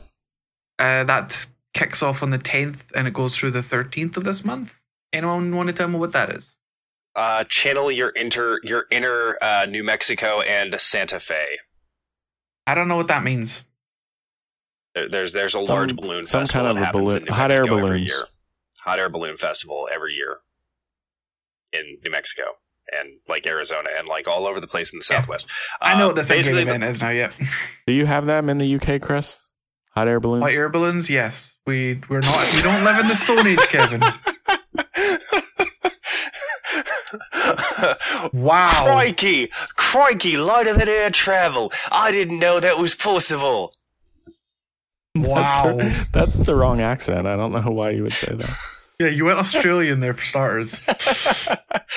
[0.78, 4.44] Uh, that kicks off on the 10th and it goes through the 13th of this
[4.44, 4.74] month.
[5.12, 6.50] Anyone want to tell me what that is?
[7.14, 11.58] Uh, channel your inter your inner uh, New Mexico and Santa Fe.
[12.66, 13.64] I don't know what that means.
[14.94, 17.24] There- There's there's a Some- large balloon some festival kind of that a balloon- in
[17.24, 18.10] New hot air Mexico every balloons.
[18.10, 18.26] year.
[18.84, 20.38] Hot air balloon festival every year
[21.72, 22.44] in New Mexico
[22.92, 25.20] and like Arizona and like all over the place in the Yeah.
[25.20, 25.46] Southwest.
[25.80, 27.10] I know Uh, what this basically basically event is now.
[27.10, 27.34] Yep.
[27.86, 29.38] Do you have them in the UK, Chris?
[29.94, 30.42] Hot air balloons?
[30.44, 31.52] Hot air balloons, yes.
[31.66, 32.52] We we're not.
[32.54, 34.02] We don't live in the Stone Age, Kevin.
[38.32, 38.84] Wow.
[38.84, 39.48] Crikey!
[39.76, 40.36] Crikey!
[40.36, 41.72] Lighter than air travel.
[41.90, 43.74] I didn't know that was possible.
[45.14, 45.76] Wow.
[45.78, 47.26] That's, that's the wrong accent.
[47.26, 48.56] I don't know why you would say that.
[48.98, 50.80] Yeah, you went Australian there for starters.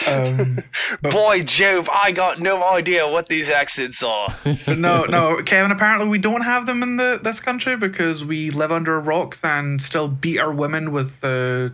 [0.08, 0.62] Um,
[1.02, 4.28] but- Boy, Jove, I got no idea what these accents are.
[4.65, 5.71] But no, no, Kevin.
[5.71, 9.82] Apparently, we don't have them in the this country because we live under rocks and
[9.82, 11.69] still beat our women with uh,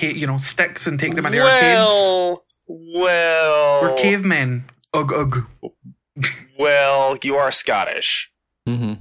[0.00, 2.40] you know sticks and take them into arcades.
[2.92, 4.64] Well, well, We're cavemen.
[4.94, 5.46] Ugh, ugh.
[6.58, 8.30] Well, you are Scottish.
[8.68, 8.94] Mm-hmm.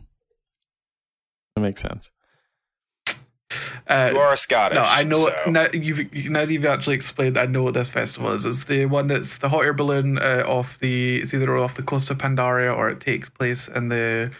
[1.56, 2.12] That makes sense.
[3.88, 4.76] Uh, You are Scottish.
[4.76, 5.18] no, I know.
[5.18, 7.38] so- Now you've now that you've actually explained.
[7.38, 8.46] I know what this festival is.
[8.46, 11.18] It's the one that's the hot air balloon uh, off the.
[11.18, 14.32] It's either off the coast of Pandaria or it takes place in the.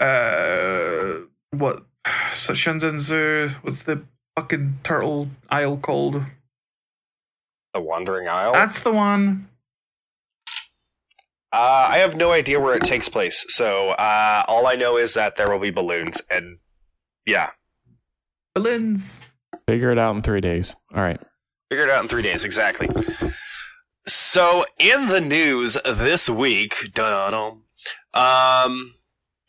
[0.00, 1.84] Uh, what?
[2.32, 3.50] Shenzhen Zoo.
[3.62, 4.02] What's the
[4.36, 6.22] fucking turtle isle called?
[7.74, 8.52] The Wandering Isle.
[8.52, 9.48] That's the one.
[11.52, 15.14] Uh, I have no idea where it takes place, so uh, all I know is
[15.14, 16.58] that there will be balloons, and
[17.24, 17.50] yeah,
[18.58, 19.22] Balloons.
[19.68, 20.74] Figure it out in three days.
[20.92, 21.20] All right.
[21.70, 22.88] Figure it out in three days, exactly.
[24.04, 27.62] So, in the news this week, dun
[28.14, 28.94] um,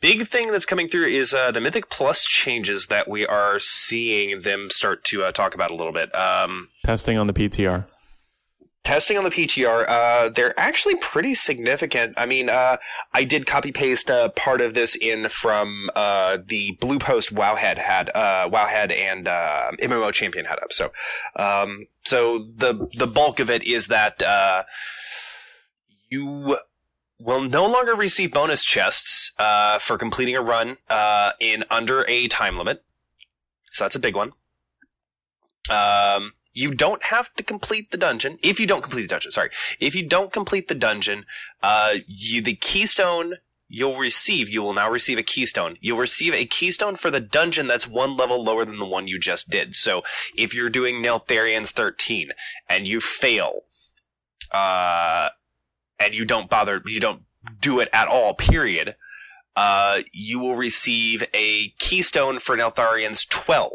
[0.00, 4.42] big thing that's coming through is uh, the Mythic Plus changes that we are seeing
[4.42, 6.14] them start to uh, talk about a little bit.
[6.14, 7.86] Um, Testing on the PTR.
[8.84, 12.14] Testing on the PTR, uh, they're actually pretty significant.
[12.16, 12.78] I mean, uh,
[13.12, 17.78] I did copy paste uh, part of this in from uh, the Blue Post Wowhead
[17.78, 20.72] had uh, Wowhead and uh, MMO Champion had up.
[20.72, 20.92] So,
[21.36, 24.22] um, so the the bulk of it is that
[26.10, 26.56] you
[27.18, 29.32] will no longer receive bonus chests
[29.80, 30.78] for completing a run
[31.38, 32.82] in under a time limit.
[33.72, 34.32] So that's a big one.
[35.68, 38.38] Um, you don't have to complete the dungeon.
[38.42, 39.50] If you don't complete the dungeon, sorry.
[39.78, 41.24] If you don't complete the dungeon,
[41.62, 43.34] uh, you, the keystone
[43.68, 45.76] you'll receive, you will now receive a keystone.
[45.80, 49.18] You'll receive a keystone for the dungeon that's one level lower than the one you
[49.18, 49.76] just did.
[49.76, 50.02] So
[50.36, 52.30] if you're doing Neltharion's 13
[52.68, 53.60] and you fail,
[54.50, 55.28] uh,
[56.00, 57.22] and you don't bother, you don't
[57.60, 58.96] do it at all, period,
[59.54, 63.72] uh, you will receive a keystone for Neltharion's 12.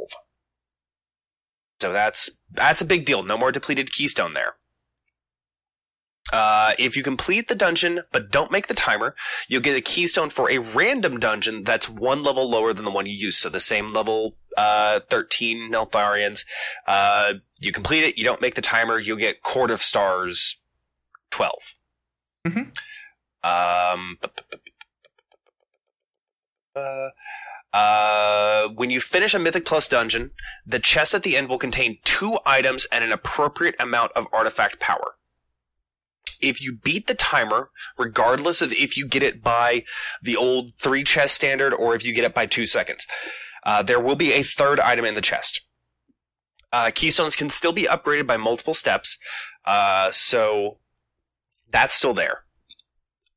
[1.82, 3.24] So that's that's a big deal.
[3.24, 4.56] No more depleted keystone there.
[6.34, 9.16] Uh, if you complete the dungeon but don't make the timer,
[9.48, 13.06] you'll get a keystone for a random dungeon that's one level lower than the one
[13.06, 13.38] you used.
[13.40, 16.44] So the same level uh, 13 Neltharion's.
[16.88, 20.58] Uh, you complete it, you don't make the timer, you'll get Court of Stars
[21.32, 21.54] 12.
[22.48, 22.72] Mhm.
[23.44, 24.18] Um,
[26.76, 27.10] uh,
[27.76, 30.32] uh, when you finish a Mythic Plus dungeon,
[30.66, 34.80] the chest at the end will contain two items and an appropriate amount of artifact
[34.80, 35.16] power.
[36.40, 39.84] If you beat the timer, regardless of if you get it by
[40.24, 43.06] the old three chest standard or if you get it by two seconds,
[43.66, 45.60] uh, there will be a third item in the chest.
[46.72, 49.18] Uh, keystones can still be upgraded by multiple steps,
[49.66, 50.78] uh, so
[51.72, 52.45] that's still there.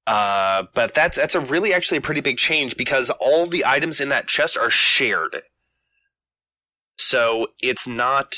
[0.09, 4.01] Uh, but that's that's a really actually a pretty big change because all the items
[4.01, 5.43] in that chest are shared.
[6.97, 8.37] So it's not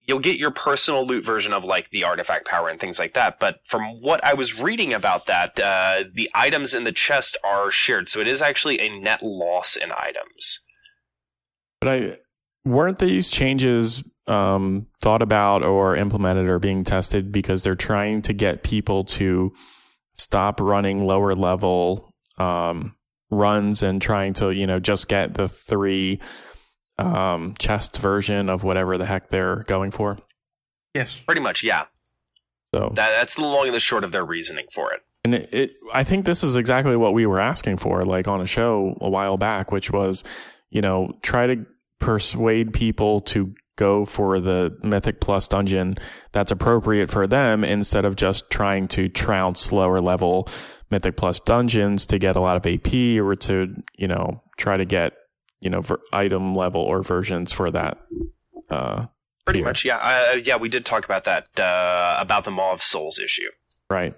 [0.00, 3.38] you'll get your personal loot version of like the artifact power and things like that.
[3.38, 7.70] But from what I was reading about that, uh, the items in the chest are
[7.70, 10.58] shared, so it is actually a net loss in items.
[11.80, 12.18] But I
[12.64, 18.32] weren't these changes um, thought about or implemented or being tested because they're trying to
[18.32, 19.52] get people to
[20.14, 22.94] stop running lower level um,
[23.30, 26.20] runs and trying to you know just get the three
[26.98, 30.18] um, chest version of whatever the heck they're going for.
[30.94, 31.18] Yes.
[31.20, 31.84] Pretty much, yeah.
[32.74, 35.00] So That, that's the long and the short of their reasoning for it.
[35.24, 38.40] And it, it, I think this is exactly what we were asking for, like on
[38.40, 40.24] a show a while back, which was,
[40.70, 41.66] you know, try to
[41.98, 45.96] persuade people to go for the Mythic Plus dungeon
[46.32, 50.48] that's appropriate for them instead of just trying to trounce lower level
[50.90, 54.84] Mythic Plus dungeons to get a lot of AP or to, you know, try to
[54.84, 55.14] get,
[55.60, 57.98] you know, ver- item level or versions for that.
[58.70, 59.06] Uh,
[59.46, 59.66] Pretty tier.
[59.66, 59.96] much, yeah.
[59.98, 63.48] Uh, yeah, we did talk about that uh, about the Maw of Souls issue.
[63.90, 64.14] Right.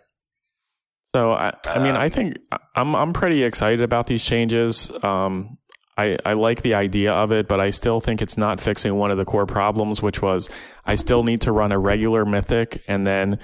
[1.15, 2.37] So I, I mean, Uh, I think
[2.75, 4.91] I'm I'm pretty excited about these changes.
[5.05, 5.59] Um,
[5.97, 9.11] I I like the idea of it, but I still think it's not fixing one
[9.11, 10.51] of the core problems, which was
[10.85, 13.39] I still need to run a regular mythic and then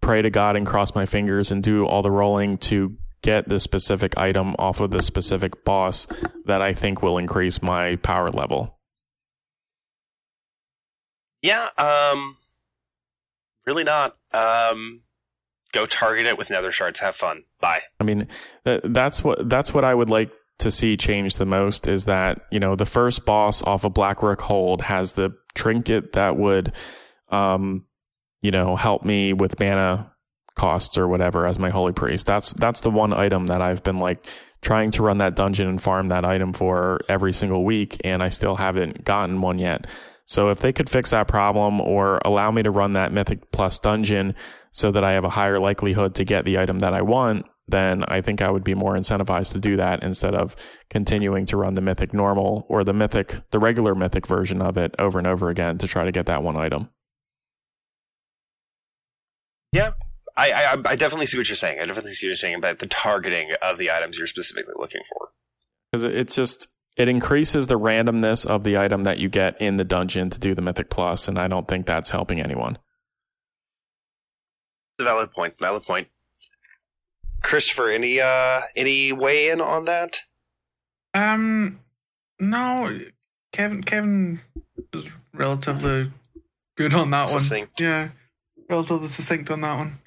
[0.00, 3.58] pray to God and cross my fingers and do all the rolling to get the
[3.58, 6.06] specific item off of the specific boss
[6.46, 8.78] that I think will increase my power level.
[11.42, 12.36] Yeah, um,
[13.66, 14.16] really not.
[14.32, 15.02] Um,
[15.72, 17.00] go target it with nether shards.
[17.00, 17.44] Have fun.
[17.60, 17.82] Bye.
[18.00, 18.28] I mean,
[18.64, 22.40] th- that's what that's what I would like to see change the most is that
[22.50, 26.72] you know the first boss off of Blackrook Hold has the trinket that would,
[27.30, 27.84] um,
[28.42, 30.12] you know, help me with mana
[30.56, 32.26] costs or whatever as my holy priest.
[32.26, 34.26] That's that's the one item that I've been like
[34.60, 38.28] trying to run that dungeon and farm that item for every single week, and I
[38.28, 39.86] still haven't gotten one yet.
[40.26, 43.78] So if they could fix that problem or allow me to run that Mythic Plus
[43.78, 44.34] dungeon
[44.72, 48.04] so that I have a higher likelihood to get the item that I want, then
[48.08, 50.56] I think I would be more incentivized to do that instead of
[50.90, 54.94] continuing to run the Mythic normal or the Mythic, the regular Mythic version of it
[54.98, 56.90] over and over again to try to get that one item.
[60.38, 61.80] I, I I definitely see what you're saying.
[61.80, 65.02] I definitely see what you're saying about the targeting of the items you're specifically looking
[65.12, 65.28] for.
[65.90, 69.84] Because it's just, it increases the randomness of the item that you get in the
[69.84, 72.78] dungeon to do the Mythic Plus, and I don't think that's helping anyone.
[74.98, 75.54] It's a valid point.
[75.60, 76.08] Valid point.
[77.42, 80.20] Christopher, any uh any weigh in on that?
[81.14, 81.80] Um,
[82.38, 83.00] no,
[83.52, 83.82] Kevin.
[83.82, 84.40] Kevin
[84.92, 86.12] is relatively
[86.76, 87.80] good on that Succinct.
[87.80, 87.88] one.
[87.88, 88.08] Yeah,
[88.68, 89.98] relatively succinct on that one.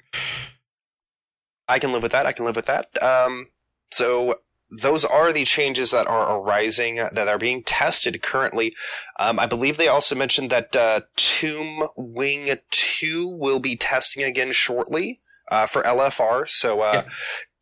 [1.68, 2.26] I can live with that.
[2.26, 2.86] I can live with that.
[3.02, 3.48] Um,
[3.92, 4.36] so
[4.70, 8.74] those are the changes that are arising that are being tested currently.
[9.18, 14.52] Um, I believe they also mentioned that uh, Tomb Wing Two will be testing again
[14.52, 15.20] shortly
[15.52, 16.48] uh, for LFR.
[16.48, 17.04] So uh,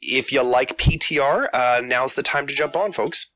[0.01, 3.26] if you like PTR, uh, now's the time to jump on, folks.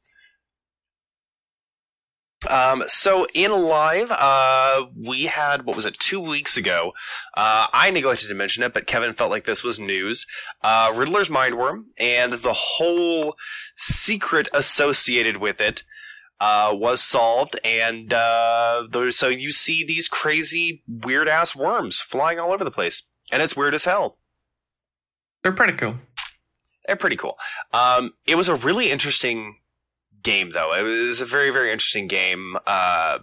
[2.49, 6.93] Um, so in live, uh, we had what was it two weeks ago?
[7.37, 10.27] Uh, I neglected to mention it, but Kevin felt like this was news.
[10.63, 13.35] Uh, Riddler's Mindworm and the whole
[13.77, 15.85] secret associated with it
[16.39, 22.53] uh, was solved, and uh, so you see these crazy, weird ass worms flying all
[22.53, 24.19] over the place, and it's weird as hell.
[25.45, 25.97] They're pretty cool.
[26.86, 27.36] They're pretty cool.
[27.72, 29.59] Um, it was a really interesting
[30.22, 30.74] game, though.
[30.74, 32.57] It was a very, very interesting game.
[32.66, 33.18] Uh,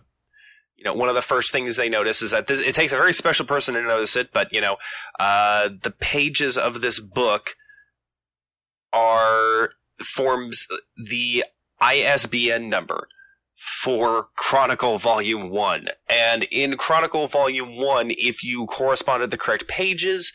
[0.77, 2.97] you know, one of the first things they notice is that this, it takes a
[2.97, 4.77] very special person to notice it, but you know,
[5.19, 7.55] uh, the pages of this book
[8.93, 9.71] are
[10.03, 10.67] forms
[10.97, 11.43] the
[11.79, 13.07] ISBN number
[13.55, 15.89] for Chronicle Volume 1.
[16.09, 20.33] And in Chronicle Volume 1, if you corresponded the correct pages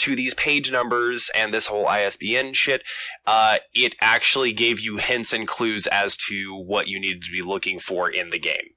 [0.00, 2.82] to these page numbers and this whole ISBN shit,
[3.26, 7.42] uh, it actually gave you hints and clues as to what you needed to be
[7.42, 8.70] looking for in the game.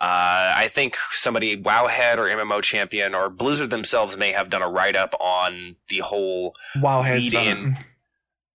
[0.00, 4.68] Uh, I think somebody, Wowhead or MMO Champion or Blizzard themselves may have done a
[4.68, 7.76] write up on the whole Wow, lead-in.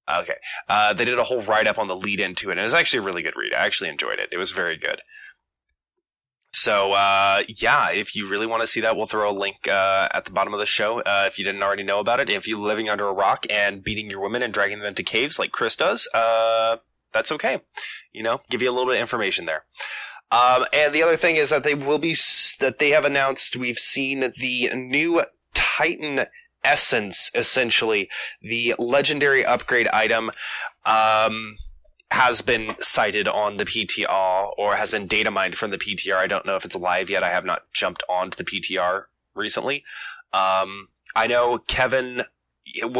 [0.09, 0.35] Okay.
[0.69, 2.73] Uh, they did a whole write up on the lead into it, and it was
[2.73, 3.53] actually a really good read.
[3.53, 4.29] I actually enjoyed it.
[4.31, 5.01] It was very good.
[6.63, 10.07] So, uh, yeah, if you really want to see that, we'll throw a link uh,
[10.13, 12.29] at the bottom of the show uh, if you didn't already know about it.
[12.29, 15.37] If you're living under a rock and beating your women and dragging them into caves
[15.37, 16.77] like Chris does, uh,
[17.11, 17.59] that's okay.
[18.13, 19.65] You know, give you a little bit of information there.
[20.31, 22.15] Um, and the other thing is that they will be
[22.61, 23.57] that they have announced.
[23.57, 25.21] We've seen the new
[25.53, 26.27] Titan
[26.63, 28.07] essence, essentially
[28.41, 30.31] the legendary upgrade item,
[30.85, 31.57] um,
[32.13, 36.15] has been sighted on the PTR or has been data mined from the PTR.
[36.15, 37.23] I don't know if it's live yet.
[37.23, 39.83] I have not jumped onto the PTR recently.
[40.31, 42.21] Um, I know Kevin.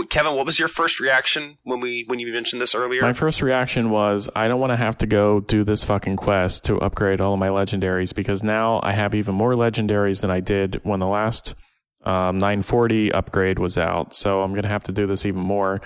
[0.09, 3.03] Kevin, what was your first reaction when we when you mentioned this earlier?
[3.03, 6.65] My first reaction was I don't want to have to go do this fucking quest
[6.65, 10.39] to upgrade all of my legendaries because now I have even more legendaries than I
[10.39, 11.53] did when the last
[12.03, 14.15] um, 940 upgrade was out.
[14.15, 15.81] So I'm going to have to do this even more.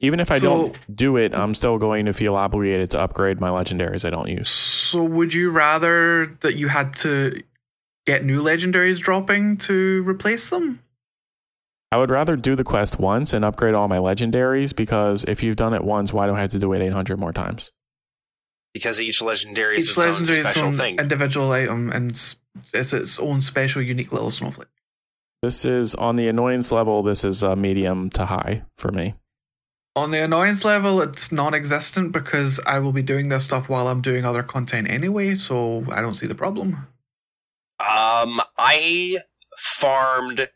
[0.00, 3.40] Even if I So- don't do it, I'm still going to feel obligated to upgrade
[3.40, 4.48] my legendaries I don't use.
[4.48, 7.42] So would you rather that you had to
[8.06, 10.80] get new legendaries dropping to replace them?
[11.90, 15.56] I would rather do the quest once and upgrade all my legendaries because if you've
[15.56, 17.70] done it once, why do I have to do it 800 more times?
[18.74, 20.98] because each legendary is Each its own legendary is special its own thing.
[21.00, 22.10] individual item and
[22.72, 24.68] it's its own special, unique little snowflake.
[25.42, 29.14] This is on the annoyance level, this is a medium to high for me.
[29.98, 34.00] On the annoyance level, it's non-existent because I will be doing this stuff while I'm
[34.00, 36.86] doing other content anyway, so I don't see the problem.
[37.80, 39.18] Um, I
[39.58, 40.50] farmed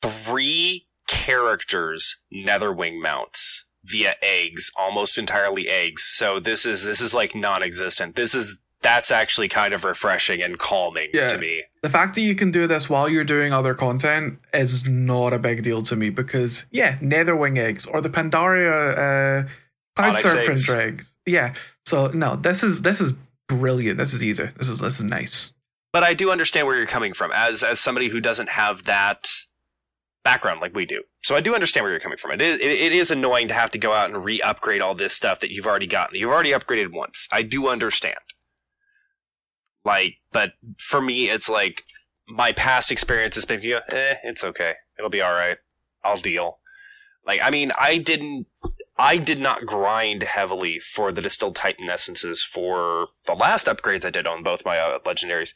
[0.00, 6.04] three characters Netherwing mounts via eggs, almost entirely eggs.
[6.04, 8.14] So this is this is like non-existent.
[8.14, 11.28] This is that's actually kind of refreshing and calming Yeah.
[11.28, 11.62] to me.
[11.82, 15.38] The fact that you can do this while you're doing other content is not a
[15.38, 19.48] big deal to me because, yeah, Netherwing eggs or the Pandaria uh,
[19.96, 20.70] Cloud Onyx Serpent eggs.
[20.70, 21.14] eggs.
[21.26, 21.54] Yeah.
[21.86, 23.12] So no, this is this is
[23.48, 23.98] brilliant.
[23.98, 24.48] This is easy.
[24.56, 25.52] This is this is nice.
[25.92, 29.28] But I do understand where you're coming from as as somebody who doesn't have that
[30.24, 31.02] background like we do.
[31.24, 32.30] So I do understand where you're coming from.
[32.30, 35.12] It is, it, it is annoying to have to go out and re-upgrade all this
[35.12, 36.16] stuff that you've already gotten.
[36.18, 37.26] You've already upgraded once.
[37.32, 38.20] I do understand.
[39.84, 41.84] Like, but for me, it's like
[42.28, 44.74] my past experience has been, eh, it's okay.
[44.98, 45.58] It'll be all right.
[46.04, 46.58] I'll deal.
[47.26, 48.46] Like, I mean, I didn't,
[48.96, 54.10] I did not grind heavily for the distilled Titan essences for the last upgrades I
[54.10, 55.52] did on both my uh, legendaries.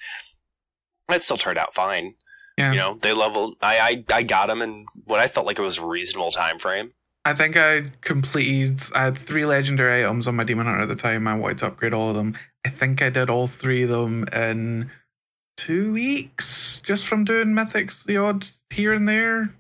[1.08, 2.14] It still turned out fine.
[2.56, 2.70] Yeah.
[2.72, 3.56] You know, they leveled.
[3.60, 6.58] I, I I got them in what I felt like it was a reasonable time
[6.58, 6.92] frame.
[7.26, 8.80] I think I completed.
[8.94, 11.26] I had three legendary items on my demon hunter at the time.
[11.26, 12.38] I wanted to upgrade all of them.
[12.64, 14.92] I think I did all three of them in
[15.56, 19.52] two weeks, just from doing mythics, the odd here and there.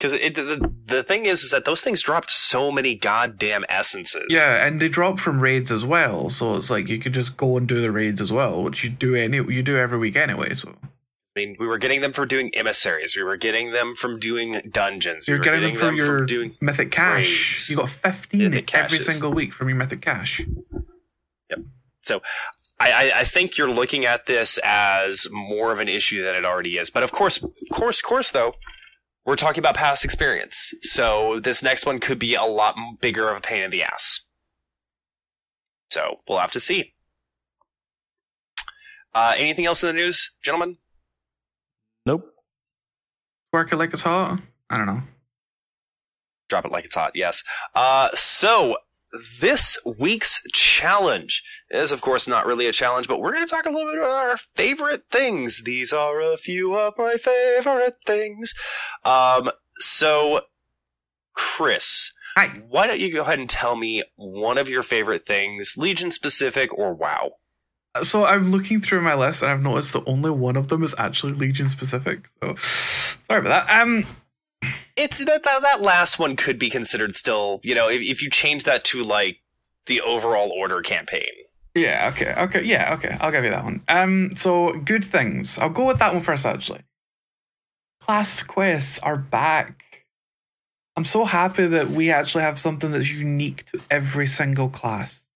[0.00, 4.26] Because it, the the thing is, is that those things dropped so many goddamn essences.
[4.30, 7.56] Yeah, and they drop from raids as well, so it's like you could just go
[7.56, 10.54] and do the raids as well, which you do any you do every week anyway.
[10.54, 10.74] So
[11.58, 13.16] We were getting them from doing emissaries.
[13.16, 15.26] We were getting them from doing dungeons.
[15.26, 16.56] you're we were getting them from your doing.
[16.60, 17.50] mythic cache.
[17.50, 17.70] raids.
[17.70, 20.42] You got fifteen every single week from your mythic cache.
[22.80, 26.44] I, I, I think you're looking at this as more of an issue than it
[26.46, 26.88] already is.
[26.88, 28.54] But of course, course, course, though,
[29.26, 30.72] we're talking about past experience.
[30.80, 34.20] So this next one could be a lot bigger of a pain in the ass.
[35.90, 36.94] So we'll have to see.
[39.14, 40.78] Uh, anything else in the news, gentlemen?
[42.10, 42.26] Nope.
[43.52, 44.40] Work it like it's hot.
[44.68, 45.02] I don't know.
[46.48, 47.44] Drop it like it's hot, yes.
[47.72, 48.78] Uh, so
[49.40, 53.66] this week's challenge is, of course, not really a challenge, but we're going to talk
[53.66, 55.62] a little bit about our favorite things.
[55.64, 58.54] These are a few of my favorite things.
[59.04, 60.40] Um, so,
[61.34, 62.48] Chris, Hi.
[62.68, 66.76] why don't you go ahead and tell me one of your favorite things, Legion specific
[66.76, 67.34] or WoW?
[68.02, 70.94] So I'm looking through my list and I've noticed that only one of them is
[70.96, 72.28] actually Legion specific.
[72.40, 73.80] So sorry about that.
[73.82, 74.06] Um,
[74.96, 78.30] It's that that, that last one could be considered still, you know, if, if you
[78.30, 79.40] change that to like
[79.86, 81.30] the overall order campaign.
[81.74, 83.16] yeah, okay, okay, yeah, okay.
[83.20, 83.82] I'll give you that one.
[83.88, 85.58] Um, so good things.
[85.58, 86.46] I'll go with that one first.
[86.46, 86.82] Actually,
[88.00, 89.84] class quests are back.
[90.96, 95.26] I'm so happy that we actually have something that's unique to every single class.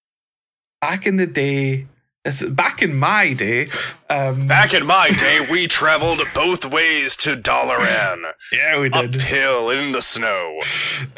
[0.81, 1.87] Back in the day,
[2.51, 3.69] back in my day.
[4.09, 9.17] Um, Back in my day, we traveled both ways to Dalaran, yeah, we did.
[9.17, 10.61] uphill in the snow.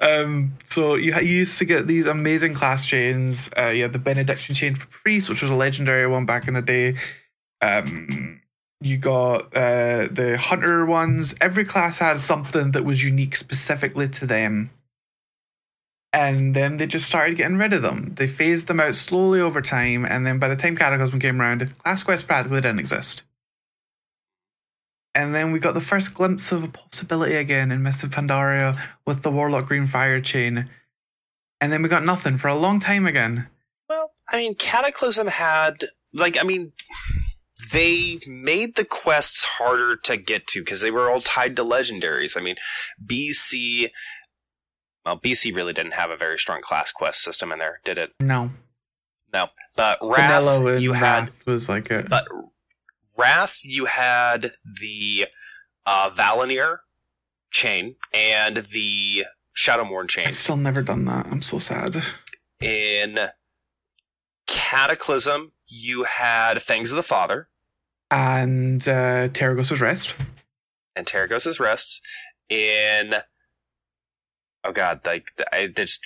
[0.00, 3.48] Um, so you, you used to get these amazing class chains.
[3.56, 6.54] Uh, you had the benediction chain for priests, which was a legendary one back in
[6.54, 6.96] the day.
[7.62, 8.40] Um,
[8.80, 11.34] you got uh, the hunter ones.
[11.40, 14.70] Every class had something that was unique specifically to them.
[16.16, 18.14] And then they just started getting rid of them.
[18.14, 21.76] They phased them out slowly over time, and then by the time Cataclysm came around,
[21.80, 23.22] class quests practically didn't exist.
[25.14, 28.80] And then we got the first glimpse of a possibility again in Mists of Pandaria
[29.06, 30.70] with the Warlock Green Fire chain.
[31.60, 33.48] And then we got nothing for a long time again.
[33.86, 36.72] Well, I mean, Cataclysm had like, I mean,
[37.72, 42.38] they made the quests harder to get to because they were all tied to legendaries.
[42.38, 42.56] I mean,
[43.04, 43.90] BC.
[45.06, 48.12] Well, BC really didn't have a very strong class quest system in there, did it?
[48.20, 48.50] No.
[49.32, 49.46] No.
[49.76, 52.02] But Wrath, Vanilla and you had Wrath was like a.
[52.02, 52.26] But
[53.16, 55.26] Wrath, you had the
[55.86, 56.78] uh, Val'anyr
[57.52, 59.24] chain and the
[59.56, 60.26] Shadowmourne chain.
[60.26, 61.26] I've still never done that.
[61.26, 61.96] I'm so sad.
[62.60, 63.18] In
[64.48, 67.48] Cataclysm, you had Fangs of the Father
[68.10, 70.16] And uh, Tarecgosa's Rest.
[70.96, 72.02] and Tarecgosa's Rest.
[72.48, 73.14] In
[74.66, 76.00] oh god, like I just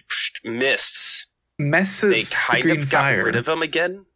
[0.44, 1.26] mists.
[1.58, 3.24] They Misses kind Green of got Fire.
[3.24, 4.06] rid of them again,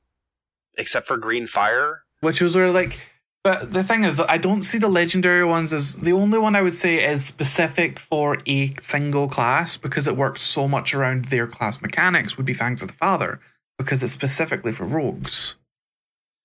[0.78, 2.02] except for Green Fire.
[2.20, 2.98] which was where like
[3.42, 6.56] but the thing is that I don't see the legendary ones as the only one
[6.56, 11.26] I would say is specific for a single class because it works so much around
[11.26, 13.40] their class mechanics would be Fangs of the Father
[13.76, 15.56] because it's specifically for rogues.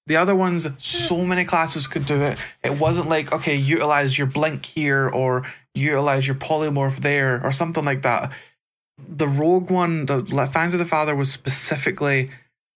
[0.10, 2.40] The other ones, so many classes could do it.
[2.64, 5.44] It wasn't like, okay, utilize your blink here or
[5.76, 8.32] utilize your polymorph there or something like that.
[8.98, 12.32] The rogue one, the Fangs of the Father was specifically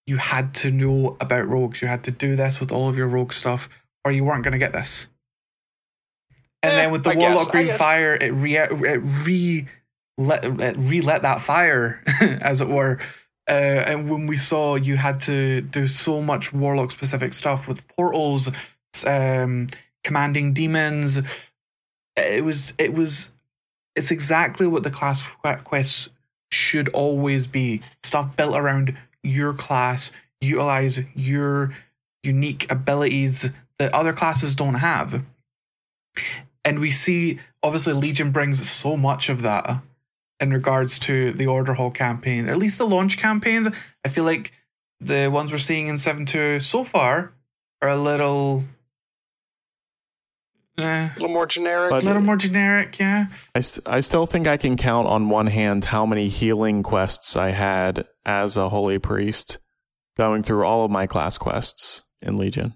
[0.05, 1.81] you had to know about rogues.
[1.81, 3.67] You had to do this with all of your rogue stuff,
[4.05, 5.07] or you weren't going to get this.
[6.61, 7.77] And Eh, then with the I guess, Warlock I Green.
[7.77, 8.69] Fire, it re it
[8.99, 9.67] re
[10.19, 12.99] let it re-lit that fire, as it were.
[13.47, 17.85] Uh, and when we saw you had to do so much Warlock specific stuff with
[17.89, 18.49] portals,
[19.05, 19.67] um,
[20.03, 21.19] commanding demons,
[22.15, 23.31] it was it was
[23.95, 26.09] it's exactly what the class que- quests
[26.51, 27.81] should always be.
[28.03, 30.11] Stuff built around your class
[30.43, 31.73] utilize your
[32.21, 35.23] unique abilities that other classes don't have.
[36.63, 39.81] And we see obviously legion brings so much of that
[40.43, 43.67] in regards to the order hall campaign at least the launch campaigns
[44.05, 44.51] i feel like
[44.99, 47.33] the ones we're seeing in 7.2 so far
[47.81, 48.63] are a little
[50.77, 51.91] eh, A little more generic.
[51.91, 55.85] a little more generic yeah I, I still think I can count on one hand
[55.85, 59.59] how many healing quests I had as a holy priest
[60.17, 62.75] going through all of my class quests in Legion.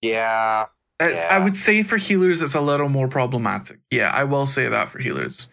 [0.00, 0.66] yeah.
[0.98, 1.34] It's, Yeah.
[1.36, 3.80] I would say for healers, it's a little more problematic.
[3.90, 5.48] Yeah, I will say that for healers.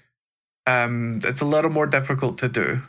[0.66, 2.82] Um, it's a little more difficult to do.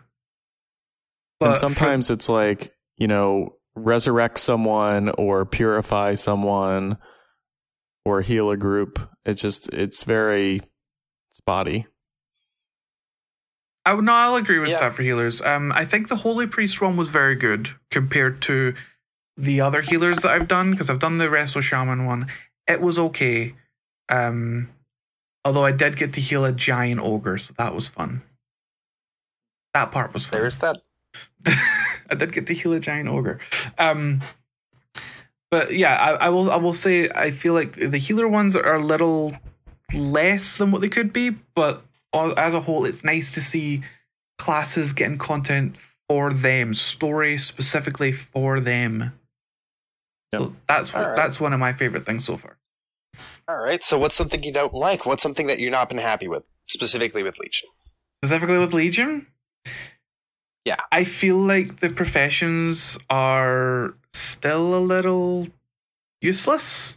[1.40, 6.96] and for- sometimes it's like, you know, resurrect someone or purify someone
[8.04, 8.98] or heal a group.
[9.24, 10.60] It's just, it's very
[11.30, 11.86] spotty.
[13.86, 14.80] I would no, I'll agree with Yeah.
[14.80, 15.42] that for healers.
[15.42, 18.74] Um, I think the Holy Priest one was very good compared to
[19.36, 22.28] the other healers that I've done because I've done the Resto Shaman one.
[22.66, 23.54] It was okay.
[24.08, 24.70] Um,
[25.44, 28.22] although I did get to heal a giant ogre, so that was fun.
[29.74, 30.40] That part was fun.
[30.40, 30.82] There's that.
[31.46, 33.38] I did get to heal a giant ogre.
[33.78, 34.20] Um,
[35.50, 36.50] but yeah, I, I will.
[36.50, 39.34] I will say I feel like the healer ones are a little
[39.92, 43.82] less than what they could be, but as a whole, it's nice to see
[44.38, 45.76] classes getting content
[46.08, 49.12] for them, story specifically for them.
[50.32, 51.16] So that's what, All right.
[51.16, 52.56] that's one of my favorite things so far.
[53.48, 53.82] All right.
[53.82, 55.04] So what's something you don't like?
[55.06, 57.68] What's something that you've not been happy with, specifically with Legion?
[58.24, 59.26] specifically with Legion.
[60.64, 60.80] Yeah.
[60.90, 65.46] I feel like the professions are still a little
[66.22, 66.96] useless.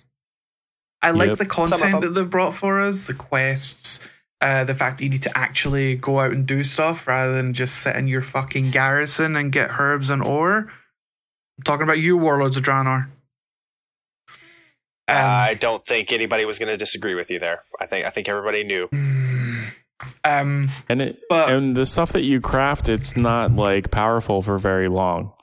[1.01, 1.37] I like Yep.
[1.39, 3.99] the content that they've brought for us, the quests,
[4.39, 7.53] uh, the fact that you need to actually go out and do stuff rather than
[7.53, 10.71] just sit in your fucking garrison and get herbs and ore.
[11.57, 13.09] I'm talking about you, Warlords of Draenor.
[15.09, 17.63] Um, I don't think anybody was going to disagree with you there.
[17.79, 18.89] I think I think everybody knew.
[20.23, 24.57] um, And it But- and the stuff that you craft, it's not like powerful for
[24.57, 25.33] very long.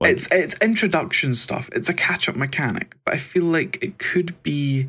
[0.00, 1.70] Like, it's it's introduction stuff.
[1.72, 4.88] It's a catch up mechanic, but I feel like it could be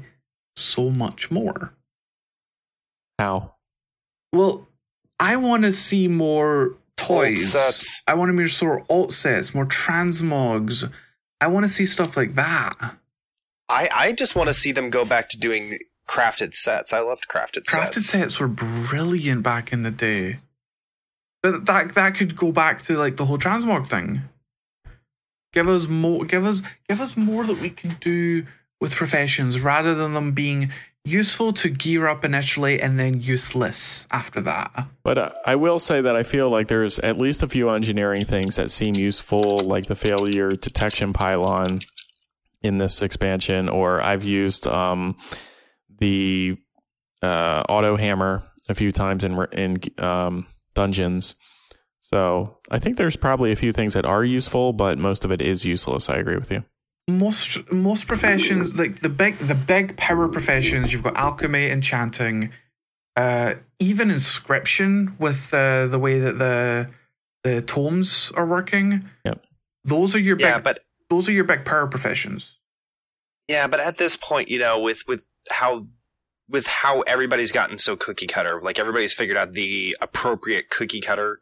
[0.55, 1.73] so much more.
[3.19, 3.53] how?
[4.33, 4.67] Well,
[5.19, 7.51] I want to see more toys.
[7.51, 8.01] sets.
[8.07, 10.91] I want to see more alt sets, more transmogs.
[11.39, 12.95] I want to see stuff like that.
[13.73, 16.93] I I just want to see them go back to doing crafted sets.
[16.93, 17.97] I loved crafted, Crafted sets.
[17.97, 20.39] Crafted sets were brilliant back in the day.
[21.41, 24.21] But that that could go back to like the whole transmog thing.
[25.53, 28.45] Give us more give us give us more that we can do
[28.79, 30.71] with professions rather than them being
[31.05, 34.87] useful to gear up initially and then useless after that.
[35.03, 38.25] But uh, I will say that I feel like there's at least a few engineering
[38.25, 41.81] things that seem useful, like the failure detection pylon
[42.63, 45.17] in this expansion, or I've used um,
[45.99, 46.57] the
[47.21, 51.35] uh, auto hammer a few times in in um, dungeons.
[52.01, 55.41] So I think there's probably a few things that are useful, but most of it
[55.41, 56.09] is useless.
[56.09, 56.63] I agree with you.
[57.09, 62.49] most most professions like the big the big power professions you've got alchemy enchanting
[63.17, 66.89] uh even inscription with uh, the way that the
[67.43, 69.45] the tomes are working Yep.
[69.83, 70.79] those are your Yeah, big but
[71.13, 72.57] those are your big power professions
[73.49, 75.85] yeah, but at this point, you know, with with how
[76.47, 81.41] with how everybody's gotten so cookie cutter, like everybody's figured out the appropriate cookie cutter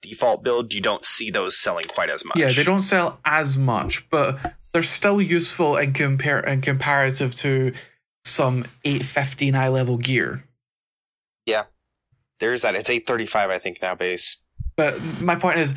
[0.00, 2.36] default build, you don't see those selling quite as much.
[2.38, 4.38] yeah they don't sell as much but
[4.72, 7.72] they're still useful in compare in comparative to
[8.24, 10.44] some 815 eye level gear
[11.46, 11.64] Yeah.
[12.38, 12.74] There's that.
[12.76, 14.36] It's eight thirty five, I think now base.
[14.76, 15.74] But my point is,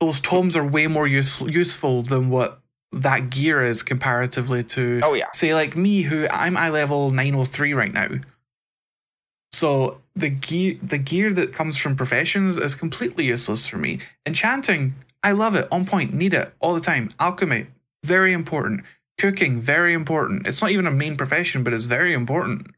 [0.00, 2.61] those tomes are way more use- useful than what
[2.92, 7.74] that gear is comparatively to, Oh yeah, say, like me, who I'm eye level 903
[7.74, 8.08] right now.
[9.52, 14.00] So the gear, the gear that comes from professions is completely useless for me.
[14.26, 17.10] Enchanting, I love it, on point, need it all the time.
[17.20, 17.66] Alchemy,
[18.04, 18.84] very important.
[19.18, 20.46] Cooking, very important.
[20.46, 22.68] It's not even a main profession, but it's very important.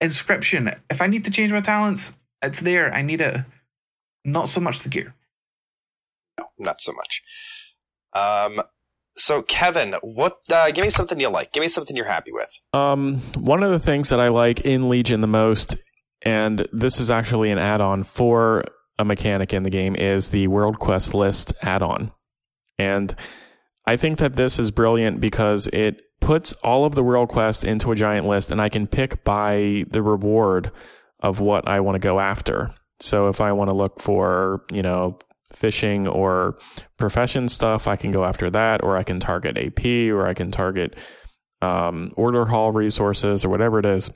[0.00, 2.92] Inscription, if I need to change my talents, it's there.
[2.94, 3.40] I need it.
[4.24, 5.14] Not so much the gear.
[6.38, 7.22] no, not so much.
[8.12, 8.62] Um,
[9.16, 10.38] so Kevin, what?
[10.50, 11.52] Uh, give me something you like.
[11.52, 12.50] Give me something you're happy with.
[12.72, 15.76] Um, one of the things that I like in Legion the most,
[16.22, 18.64] and this is actually an add-on for
[18.98, 22.12] a mechanic in the game, is the World Quest List add-on,
[22.78, 23.14] and
[23.86, 27.92] I think that this is brilliant because it puts all of the world quests into
[27.92, 30.72] a giant list, and I can pick by the reward
[31.20, 32.74] of what I want to go after.
[33.00, 35.18] So if I want to look for, you know,
[35.54, 36.58] fishing or
[36.98, 40.50] profession stuff, I can go after that, or I can target AP, or I can
[40.50, 40.96] target
[41.62, 44.10] um, order hall resources or whatever it is,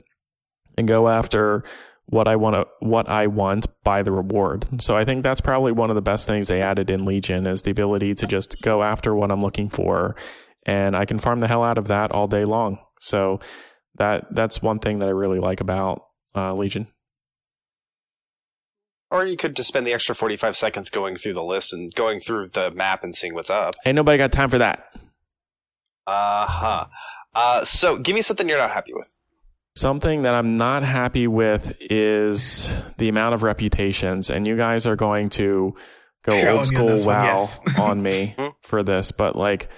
[0.77, 1.63] and go after
[2.05, 4.81] what I want to what I want by the reward.
[4.81, 7.61] So I think that's probably one of the best things they added in Legion is
[7.61, 10.15] the ability to just go after what I'm looking for,
[10.65, 12.79] and I can farm the hell out of that all day long.
[12.99, 13.39] So
[13.95, 16.01] that that's one thing that I really like about
[16.35, 16.87] uh, Legion.
[19.11, 22.19] Or you could just spend the extra 45 seconds going through the list and going
[22.19, 23.73] through the map and seeing what's up.
[23.85, 24.93] Ain't nobody got time for that.
[26.07, 26.85] Uh-huh.
[27.33, 29.09] Uh So give me something you're not happy with.
[29.75, 34.95] Something that I'm not happy with is the amount of reputations, and you guys are
[34.95, 35.73] going to
[36.23, 37.59] go Shit on you old school this one, wow yes.
[37.79, 38.47] on me Hmm.
[38.61, 39.69] for this, but like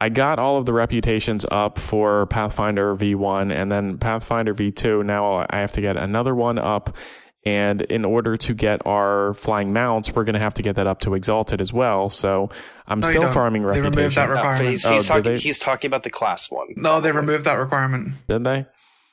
[0.00, 5.04] I got all of the reputations up for Pathfinder V1 and then Pathfinder V2.
[5.04, 6.96] Now I have to get another one up.
[7.44, 10.86] And in order to get our flying mounts, we're going to have to get that
[10.86, 12.08] up to Exalted as well.
[12.10, 12.50] So
[12.86, 13.32] I'm No, still don't.
[13.32, 14.20] farming They removed reputation.
[14.22, 14.68] that No, Requirement.
[14.70, 15.38] he's, Oh, he's, did talking, they?
[15.38, 16.66] he's talking about the class one.
[16.76, 18.14] No, they removed that requirement.
[18.28, 18.66] Did they?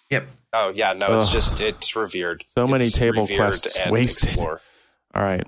[0.09, 0.28] Yep.
[0.53, 1.34] Oh, yeah, no, it's Ugh.
[1.34, 2.43] just, it's revered.
[2.57, 4.30] So many table quests wasted.
[4.30, 4.59] explore.
[5.15, 5.43] All right.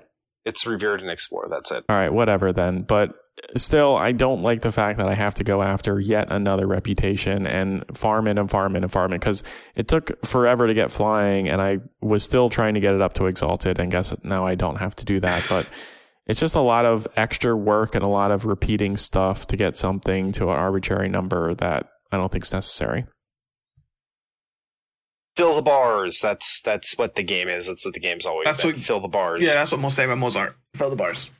[0.48, 1.46] It's revered and explore.
[1.50, 1.84] That's it.
[1.88, 2.82] All right, whatever then.
[2.82, 3.14] But
[3.56, 7.46] still, I don't like the fact that I have to go after yet another reputation
[7.46, 9.42] and farm it and farm it and farm it because
[9.76, 13.12] it took forever to get flying, and I was still trying to get it up
[13.14, 13.78] to exalted.
[13.78, 15.66] And guess now I don't have to do that, but.
[16.26, 19.76] It's just a lot of extra work and a lot of repeating stuff to get
[19.76, 23.06] something to an arbitrary number that I don't think is necessary.
[25.38, 26.18] Fill the bars.
[26.18, 27.68] That's that's what the game is.
[27.68, 28.74] That's what the game's always That's been.
[28.74, 29.44] what- Fill the bars.
[29.46, 30.56] Yeah, that's what most MMOs are.
[30.74, 31.30] Fill the bars.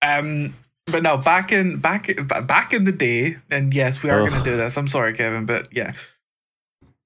[0.00, 0.54] Um,
[0.86, 2.08] but no, back in back
[2.46, 4.78] back in the day, and yes, we are going to do this.
[4.78, 5.92] I'm sorry, Kevin, but yeah,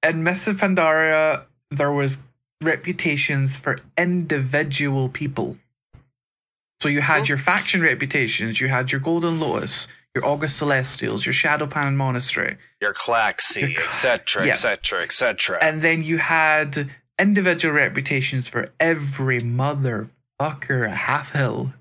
[0.01, 2.17] in Mists of Pandaria, there was
[2.61, 5.57] reputations for individual people.
[6.79, 11.33] So you had your faction reputations, you had your Golden Lotus, your August Celestials, your
[11.33, 14.51] Shadowpan Monastery, Your Klaxxi, Your- etc., Yeah.
[14.53, 15.57] etc., etc.
[15.61, 16.89] and then you had
[17.19, 21.73] individual reputations for every motherfucker at Halfhill.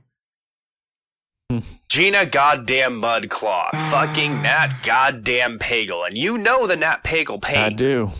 [1.88, 7.58] Gina goddamn Mudclaw, fucking Nat goddamn Pagel, and you know the Nat Pagel pain.
[7.58, 8.12] I do.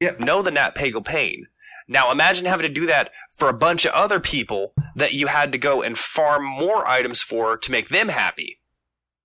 [0.00, 0.20] Yep.
[0.20, 1.46] Know the Nat Pagel pain.
[1.88, 5.52] Now imagine having to do that for a bunch of other people that you had
[5.52, 8.58] to go and farm more items for to make them happy.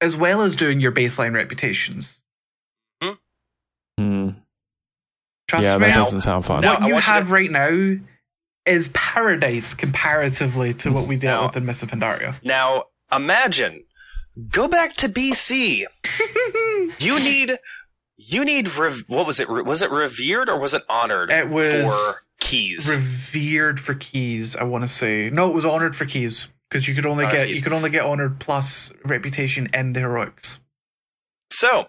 [0.01, 2.19] As well as doing your baseline reputations.
[3.97, 4.29] Hmm.
[5.47, 6.63] Trust yeah, me, that doesn't sound fun.
[6.63, 7.95] What I you have to- right now
[8.65, 12.35] is paradise comparatively to what we dealt Now- with in Mists of Pandaria.
[12.43, 13.83] Now imagine,
[14.49, 15.85] go back to BC.
[16.99, 17.57] you need,
[18.15, 19.49] you need, rev- what was it?
[19.49, 22.95] Re- Was it revered or was it honored It was for keys?
[22.95, 25.29] Revered for keys, I want to say.
[25.31, 28.03] No, it was honored for keys because you could only get you could only get
[28.03, 30.59] honored plus reputation and the heroics.
[31.51, 31.87] So,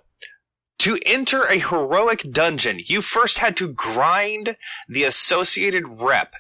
[0.81, 4.57] to enter a heroic dungeon, you first had to grind
[4.89, 6.33] the associated rep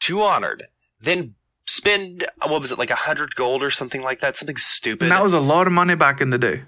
[0.00, 0.68] to honored,
[1.00, 1.34] then
[1.66, 5.04] spend what was it like a hundred gold or something like that, something stupid.
[5.04, 6.62] And that was a lot of money back in the day.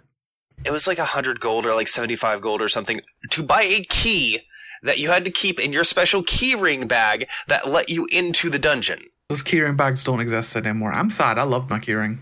[0.64, 3.82] it was like a hundred gold or like seventy-five gold or something to buy a
[3.84, 4.40] key
[4.82, 8.58] that you had to keep in your special keyring bag that let you into the
[8.58, 9.00] dungeon.
[9.30, 10.92] Those keyring bags don't exist anymore.
[10.92, 11.38] I'm sad.
[11.38, 12.18] I loved my keyring.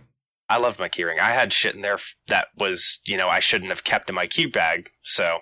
[0.50, 1.18] I loved my keyring.
[1.18, 4.26] I had shit in there that was, you know, I shouldn't have kept in my
[4.26, 4.90] key bag.
[5.02, 5.38] So,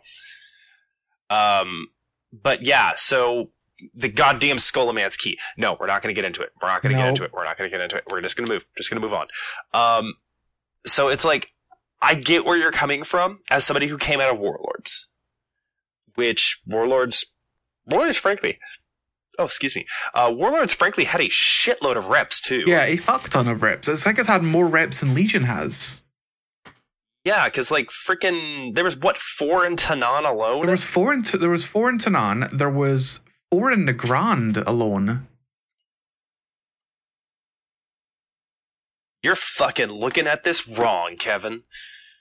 [1.28, 1.88] um,
[2.32, 3.50] but yeah, so
[3.92, 5.40] the goddamn Skullman's key.
[5.56, 6.50] No, we're not going to get into it.
[6.62, 7.32] We're not going to get into it.
[7.32, 8.04] We're not going to get into it.
[8.08, 8.64] We're just going to move.
[8.76, 9.26] Just going to move on.
[9.74, 10.14] Um,
[10.86, 11.48] so it's like,
[12.00, 15.08] I get where you're coming from as somebody who came out of Warlords,
[16.14, 17.26] which Warlords,
[17.86, 18.60] Warlords, frankly,
[19.39, 22.64] oh, excuse me, uh, Warlords, frankly, had a shitload of reps too.
[22.66, 23.89] Yeah, a fuck ton of reps.
[23.89, 26.03] It's like it's had more reps than Legion has.
[27.24, 30.62] Yeah, because like freaking, there was what four in Tanaan alone.
[30.62, 32.57] There was four in there was four in Tanaan.
[32.57, 33.20] There was
[33.51, 35.26] four in the Grand alone.
[39.22, 41.64] You're fucking looking at this wrong, Kevin.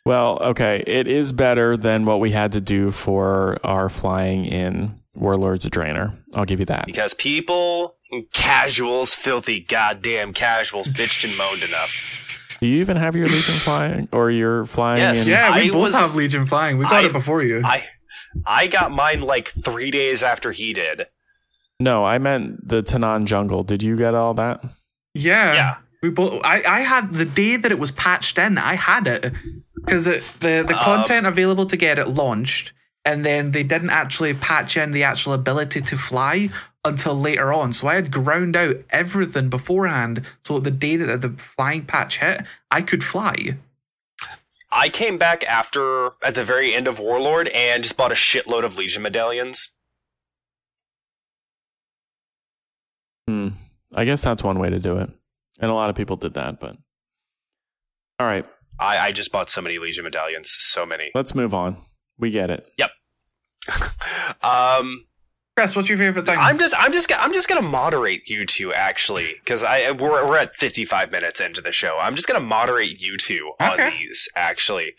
[0.07, 4.99] Well, okay, it is better than what we had to do for our flying in
[5.15, 6.15] Warlords a Draenor.
[6.35, 6.85] I'll give you that.
[6.85, 7.95] Because people,
[8.33, 12.57] casuals, filthy goddamn casuals, bitched and moaned enough.
[12.61, 15.25] Do you even have your Legion flying, or you're flying Yes.
[15.25, 15.31] in?
[15.33, 16.77] Yeah, we I both was- have Legion flying.
[16.77, 17.61] We got I- it before you.
[17.63, 17.85] I,
[18.45, 21.07] I got mine like three days after he did.
[21.79, 23.63] No, I meant the Tanaan jungle.
[23.63, 24.63] Did you get all that?
[25.13, 25.75] yeah, Yeah.
[26.01, 26.41] we both.
[26.45, 28.57] I I had the day that it was patched in.
[28.57, 29.33] I had it
[29.75, 32.71] because the the Um, content available to get it launched,
[33.05, 36.49] and then they didn't actually patch in the actual ability to fly
[36.83, 37.71] until later on.
[37.71, 42.41] So I had ground out everything beforehand, so the day that the flying patch hit,
[42.71, 43.57] I could fly.
[44.71, 48.65] I came back after at the very end of Warlord and just bought a shitload
[48.65, 49.69] of Legion medallions.
[53.27, 53.49] Hmm.
[53.93, 55.09] I guess that's one way to do it,
[55.59, 56.59] and a lot of people did that.
[56.59, 56.75] But
[58.19, 58.45] all right,
[58.79, 61.11] I, I just bought so many Legion medallions, so many.
[61.15, 61.77] let's move on.
[62.17, 62.67] We get it.
[62.77, 62.91] Yep.
[64.43, 65.05] um,
[65.57, 66.37] Chris, what's your favorite thing?
[66.37, 70.37] I'm just, I'm just, I'm just gonna moderate you two actually, because I we're we're
[70.37, 71.97] at 55 minutes into the show.
[71.99, 73.91] I'm just gonna moderate you two on Okay.
[73.97, 74.93] these actually.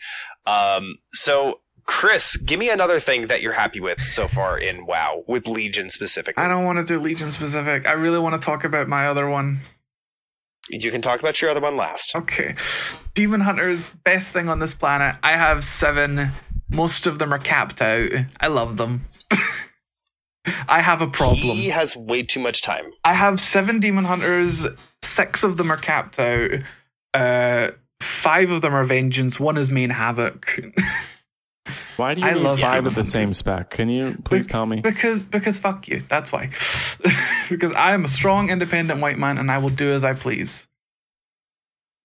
[0.45, 5.23] Um, so Chris, give me another thing that you're happy with so far in WoW
[5.27, 6.43] with Legion specifically.
[6.43, 7.87] I don't want to do Legion specific.
[7.87, 9.61] I really want to talk about my other one.
[10.69, 12.13] You can talk about your other one last.
[12.13, 12.55] Okay.
[13.13, 15.15] Demon Hunters, best thing on this planet.
[15.23, 16.29] I have seven.
[16.69, 18.11] Most of them are capped out.
[18.39, 19.05] I love them.
[20.69, 21.57] I have a problem.
[21.57, 22.85] He has way too much time.
[23.03, 24.65] I have seven Demon Hunters.
[25.01, 26.51] Six of them are capped out.
[27.13, 29.39] Uh, five of them are Vengeance.
[29.39, 30.59] One is Main Havoc.
[31.97, 33.71] Why do you I need love five of the same spec?
[33.71, 34.79] Can you please tell me?
[34.81, 36.03] because because fuck you.
[36.07, 36.51] That's why.
[37.49, 40.67] because I am a strong, independent white man, and I will do as I please.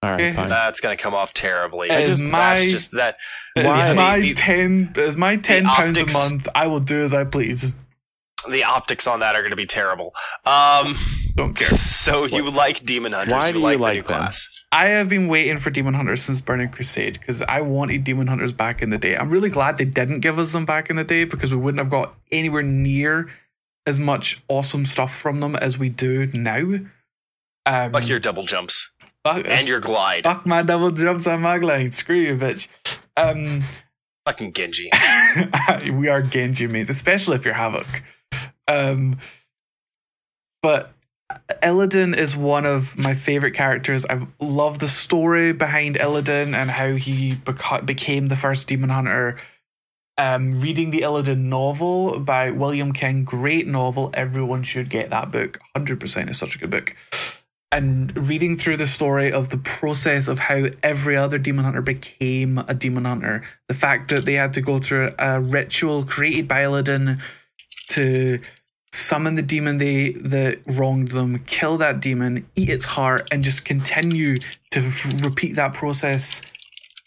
[0.03, 0.33] All right, Okay.
[0.33, 0.49] fine.
[0.49, 1.91] That's gonna come off terribly.
[1.91, 3.17] It I just, my- that's just that.
[3.55, 3.88] Why?
[3.90, 4.92] It's my The- ten.
[4.96, 6.48] It's my ten pounds optics- a month.
[6.55, 7.66] I will do as I please.
[8.50, 10.14] The optics on that are gonna be terrible.
[10.44, 10.96] Um,
[11.36, 11.68] Don't care.
[11.68, 13.30] so you like Demon Hunters?
[13.32, 14.07] Why you do you like the like new them?
[14.18, 14.48] class?
[14.72, 18.50] I have been waiting for Demon Hunters since Burning Crusade because I wanted Demon Hunters
[18.53, 19.16] back in the day.
[19.16, 21.78] I'm really glad they didn't give us them back in the day because we wouldn't
[21.78, 23.30] have got anywhere near
[23.86, 26.80] as much awesome stuff from them as we do now.
[27.66, 28.90] Um, Like your double jumps
[29.24, 30.24] fuck, and your glide.
[30.24, 31.92] fuck my double jumps on my line.
[31.92, 32.66] Screw you, bitch.
[33.17, 33.63] Um,
[34.27, 34.91] Fucking Genji.
[35.93, 37.87] we are Genji mains, especially if you're Havoc.
[38.69, 39.19] Um,
[40.63, 40.93] but
[41.63, 44.07] Illidan is one of my favorite characters.
[44.09, 49.39] I love the story behind Illidan and how he beca- became the first demon hunter.
[50.19, 54.11] Um, reading the Illidan novel by William King, great novel.
[54.15, 55.59] Everyone should get that book.
[55.77, 56.95] 100% is such a good book.
[57.73, 62.59] And reading through the story of the process of how every other demon hunter became
[62.68, 66.64] a demon hunter, the fact that they had to go through a ritual created by
[66.64, 67.20] Illidan
[67.89, 68.41] to
[68.93, 73.64] summon the demon they that wronged them, kill that demon, eat its heart, and just
[73.64, 74.39] continue
[74.70, 76.43] to f- repeat that process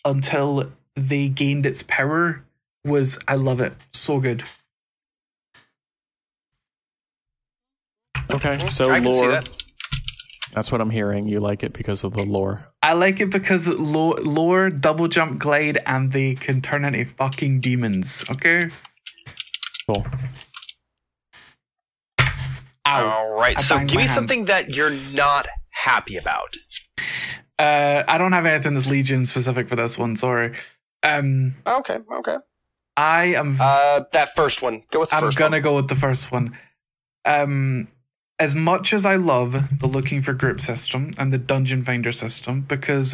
[0.03, 2.43] until they gained its power
[2.84, 3.74] was I love it.
[3.91, 4.43] So good.
[8.34, 9.43] Okay, so I can see lore.
[10.56, 10.60] That.
[10.60, 11.28] That's what I'm hearing.
[11.28, 12.66] You like it because of the lore.
[12.82, 17.06] I like it because lore, low, lower double jump glide and they can turn into
[17.06, 18.24] fucking demons.
[18.30, 18.70] Okay.
[19.88, 20.06] Cool.
[22.88, 23.08] Ow.
[23.10, 23.58] All right.
[23.58, 24.12] I So give me hand.
[24.12, 26.56] something that you're not happy about.
[27.58, 30.16] Uh, I don't have anything that's Legion specific for this one.
[30.16, 30.53] Sorry.
[31.03, 31.99] Um, Okay.
[32.14, 32.38] Okay.
[32.97, 33.58] I am.
[33.60, 34.84] Uh, that first one.
[34.91, 35.62] Go with the I'm 1st gonna one.
[35.62, 36.58] go with the first one.
[37.26, 37.88] Um,
[38.39, 42.61] as much as I love the looking for group system and the dungeon finder system,
[42.61, 43.13] because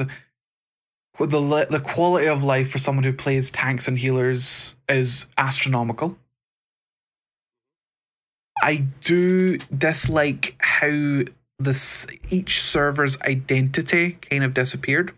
[1.20, 6.18] the the quality of life for someone who plays tanks and healers is astronomical.
[8.64, 11.22] I do dislike how
[11.60, 15.14] this each server's identity kind of disappeared.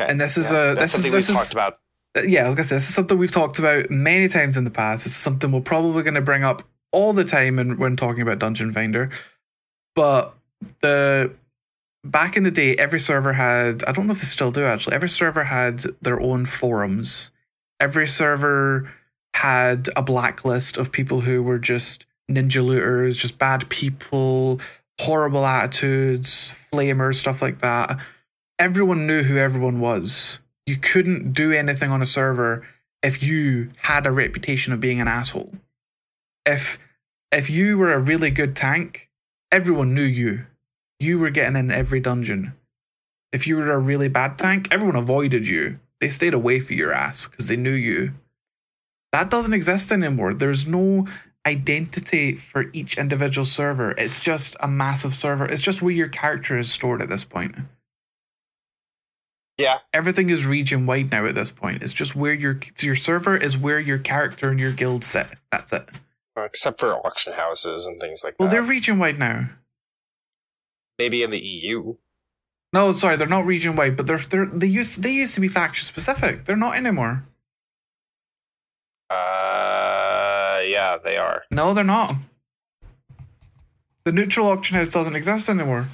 [0.00, 1.78] Okay, and this is yeah, a- that's this is- something this we've is- talked about.
[2.16, 4.64] Uh, yeah, I was gonna say this is something we've talked about many times in
[4.64, 5.04] the past.
[5.04, 6.62] This is something we're probably gonna bring up
[6.94, 9.10] all the time when, when talking about Dungeon Finder.
[9.94, 10.34] But
[10.80, 11.32] the
[12.04, 14.94] back in the day, every server had I don't know if they still do actually.
[14.94, 17.30] Every server had their own forums.
[17.80, 18.90] Every server
[19.34, 24.60] had a blacklist of people who were just ninja looters, just bad people,
[25.00, 27.98] horrible attitudes, flamers, stuff like that.
[28.58, 30.38] Everyone knew who everyone was.
[30.66, 32.64] You couldn't do anything on a server
[33.02, 35.52] if you had a reputation of being an asshole.
[36.46, 36.78] If
[37.32, 39.08] if you were a really good tank,
[39.50, 40.46] everyone knew you.
[41.00, 42.54] You were getting in every dungeon.
[43.32, 45.80] If you were a really bad tank, everyone avoided you.
[46.00, 48.12] They stayed away from your ass because they knew you.
[49.12, 50.34] That doesn't exist anymore.
[50.34, 51.06] There's no
[51.46, 53.92] identity for each individual server.
[53.92, 55.46] It's just a massive server.
[55.46, 57.56] It's just where your character is stored at this point.
[59.58, 59.78] Yeah.
[59.92, 61.82] Everything is region wide now at this point.
[61.82, 65.28] It's just where your your server is where your character and your guild sit.
[65.52, 65.88] That's it.
[66.36, 68.54] Except for auction houses and things like Well, that.
[68.54, 69.50] Well, they're region wide now.
[70.98, 71.94] Maybe in the EU.
[72.72, 75.46] No, sorry, they're not region wide, but they're they're they used they used to be
[75.48, 76.44] faction specific.
[76.44, 77.24] They're not anymore.
[79.10, 81.44] Uh, yeah, they are.
[81.52, 82.16] No, they're not.
[84.04, 85.88] The neutral auction house doesn't exist anymore.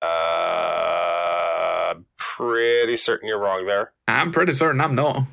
[0.00, 3.92] Uh, pretty certain you're wrong there.
[4.06, 5.26] I'm pretty certain I'm not.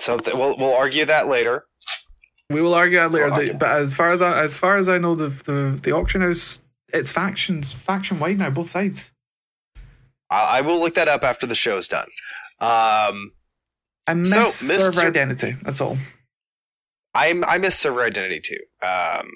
[0.00, 1.64] So we'll we'll argue that later.
[2.50, 3.26] We will argue that later.
[3.26, 3.52] We'll argue.
[3.52, 6.20] The- but as far as I, as far as I know, the the the auction
[6.22, 9.10] house it's factions faction wide now, both sides.
[10.30, 12.08] I, I will look that up after the show's done.
[12.60, 13.32] Um,
[14.06, 15.06] I miss So, server Mr.
[15.06, 15.56] identity.
[15.62, 15.98] That's all.
[17.14, 18.86] I'm I miss server identity too.
[18.86, 19.28] Um,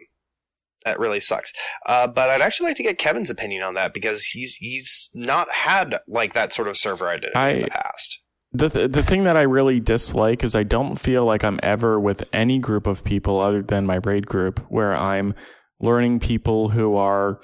[0.84, 1.52] that really sucks.
[1.86, 5.50] Uh, but I'd actually like to get Kevin's opinion on that because he's he's not
[5.52, 8.18] had like that sort of server identity in the past.
[8.54, 11.98] The th- the thing that I really dislike is I don't feel like I'm ever
[11.98, 15.34] with any group of people other than my raid group where I'm
[15.80, 17.40] learning people who are,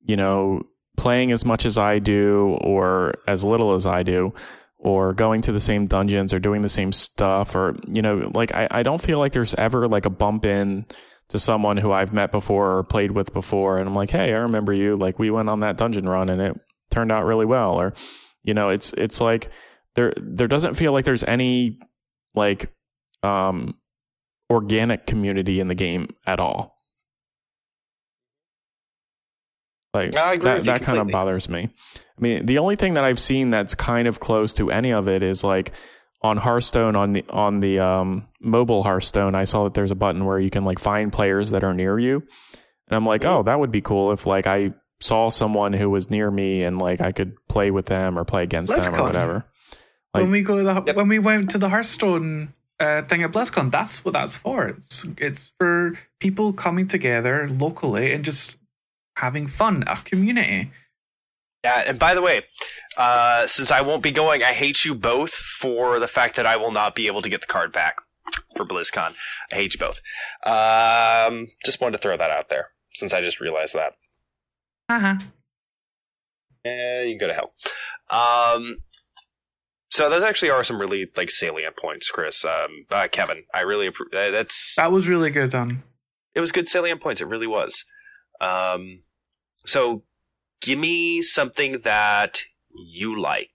[0.00, 0.62] you know,
[0.96, 4.32] playing as much as I do or as little as I do
[4.78, 8.54] or going to the same dungeons or doing the same stuff or you know like
[8.54, 10.86] I, I don't feel like there's ever like a bump in
[11.28, 14.38] to someone who I've met before or played with before and I'm like hey I
[14.38, 14.96] remember you.
[14.96, 16.54] Like we went on that dungeon run and it
[16.90, 17.74] turned out really well.
[17.74, 17.94] Or
[18.42, 19.50] you know it's it's like
[19.96, 21.78] there there doesn't feel like there's any
[22.34, 22.70] like
[23.22, 23.74] um
[24.50, 26.76] organic community in the game at all.
[29.92, 31.70] Like that that kind of bothers me.
[31.96, 35.08] I mean, the only thing that I've seen that's kind of close to any of
[35.08, 35.72] it is like
[36.22, 39.34] on Hearthstone on the on the um, mobile Hearthstone.
[39.34, 41.98] I saw that there's a button where you can like find players that are near
[41.98, 42.16] you,
[42.88, 46.10] and I'm like, oh, that would be cool if like I saw someone who was
[46.10, 49.46] near me and like I could play with them or play against them or whatever.
[50.16, 50.96] Like- when we go to the, Yep.
[50.96, 54.68] when we went to the Hearthstone uh, thing at BlizzCon, that's what that's for.
[54.68, 58.56] It's it's for people coming together locally and just
[59.16, 60.70] having fun, a community.
[61.64, 62.42] Yeah, and by the way,
[62.98, 66.56] uh, since I won't be going, I hate you both for the fact that I
[66.58, 67.96] will not be able to get the card back
[68.56, 69.14] for BlizzCon.
[69.50, 69.98] I hate you both.
[70.44, 73.94] Um, just wanted to throw that out there since I just realized that.
[74.88, 75.16] Uh-huh.
[76.64, 77.52] Eh, you can go to hell.
[78.10, 78.78] Um,
[79.96, 82.44] so those actually are some really like salient points, Chris.
[82.44, 85.82] Um, uh, Kevin, I really appro- uh, that's That was really good done.
[86.34, 87.20] it was good salient points.
[87.20, 87.72] It really was.
[88.40, 89.02] Um,
[89.64, 90.02] so
[90.60, 92.42] give me something that
[92.74, 93.48] you like.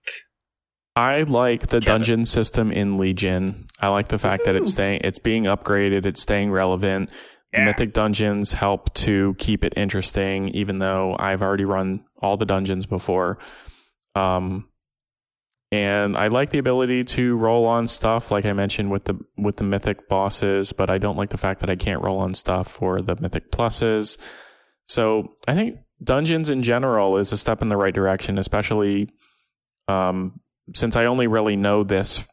[0.95, 1.85] I like the Kevin.
[1.85, 3.67] dungeon system in Legion.
[3.79, 7.09] I like the fact that it's staying it's being upgraded, it's staying relevant.
[7.53, 7.65] Yeah.
[7.65, 12.85] Mythic dungeons help to keep it interesting, even though I've already run all the dungeons
[12.87, 13.37] before.
[14.15, 14.67] Um
[15.71, 19.55] and I like the ability to roll on stuff, like I mentioned with the with
[19.55, 22.67] the mythic bosses, but I don't like the fact that I can't roll on stuff
[22.67, 24.17] for the mythic pluses.
[24.87, 29.09] So I think dungeons in general is a step in the right direction, especially
[29.87, 30.41] um,
[30.75, 32.23] since I only really know this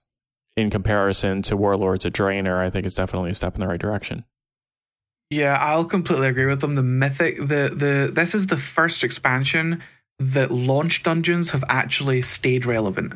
[0.57, 2.59] in comparison to Warlords of Draenor.
[2.59, 4.25] I think it's definitely a step in the right direction.
[5.31, 6.75] Yeah, I'll completely agree with them.
[6.75, 9.81] The mythic, the the this is the first expansion
[10.19, 13.15] that launch dungeons have actually stayed relevant,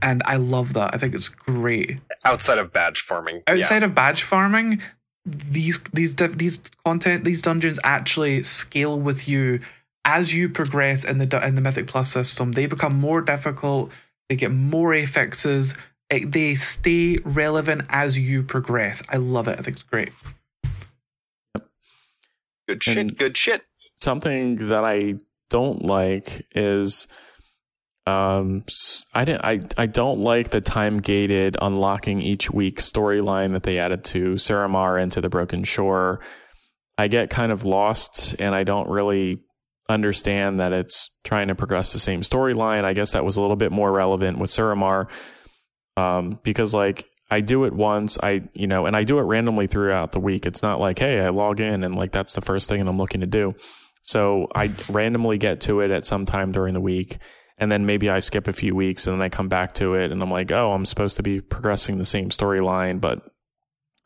[0.00, 0.94] and I love that.
[0.94, 1.98] I think it's great.
[2.24, 3.42] Outside of badge farming.
[3.46, 3.54] Yeah.
[3.54, 4.80] Outside of badge farming,
[5.24, 9.60] these these these content these dungeons actually scale with you
[10.04, 12.52] as you progress in the in the Mythic Plus system.
[12.52, 13.92] They become more difficult.
[14.28, 15.74] They get more affixes.
[16.10, 19.02] It, they stay relevant as you progress.
[19.08, 19.58] I love it.
[19.58, 20.10] I think it's great.
[22.68, 22.96] Good shit.
[22.96, 23.62] And- good shit.
[23.96, 25.14] Something that I
[25.52, 27.06] don't like is
[28.06, 28.64] um
[29.12, 33.78] I didn't I I don't like the time gated unlocking each week storyline that they
[33.78, 36.20] added to Suramar into the Broken Shore.
[36.96, 39.38] I get kind of lost and I don't really
[39.90, 42.84] understand that it's trying to progress the same storyline.
[42.84, 45.10] I guess that was a little bit more relevant with Suramar.
[45.98, 49.66] Um, because like I do it once, I you know, and I do it randomly
[49.66, 50.46] throughout the week.
[50.46, 53.20] It's not like, hey, I log in and like that's the first thing I'm looking
[53.20, 53.54] to do.
[54.02, 57.18] So I randomly get to it at some time during the week.
[57.58, 60.10] And then maybe I skip a few weeks and then I come back to it
[60.10, 63.24] and I'm like, oh, I'm supposed to be progressing the same storyline, but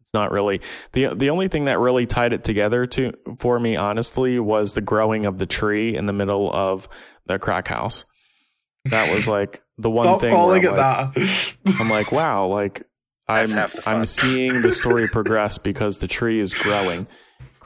[0.01, 0.61] it's not really
[0.93, 4.81] the the only thing that really tied it together to for me honestly was the
[4.81, 6.89] growing of the tree in the middle of
[7.27, 8.05] the crack house.
[8.85, 11.81] That was like the one Stop thing where calling I'm it like, that.
[11.81, 12.83] I'm like, wow, like
[13.27, 13.97] I'm half the fun.
[13.97, 17.07] I'm seeing the story progress because the tree is growing.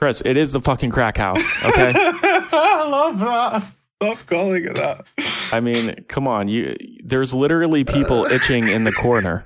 [0.01, 1.93] Chris, it is the fucking crack house, okay?
[1.95, 3.63] I love that.
[4.01, 5.05] Stop calling it that.
[5.51, 8.29] I mean, come on, you there's literally people uh.
[8.29, 9.45] itching in the corner.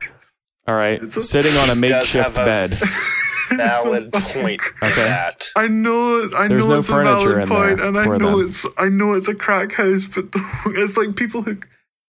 [0.66, 2.80] All right, a- sitting on a makeshift a- bed.
[3.50, 4.62] Valid point.
[4.82, 4.96] Okay.
[4.96, 5.50] That.
[5.58, 8.06] I know, I There's know no it's a furniture valid in point, there and I
[8.18, 8.48] know them.
[8.50, 10.26] it's, I know it's a crack house, but
[10.68, 11.58] it's like people who,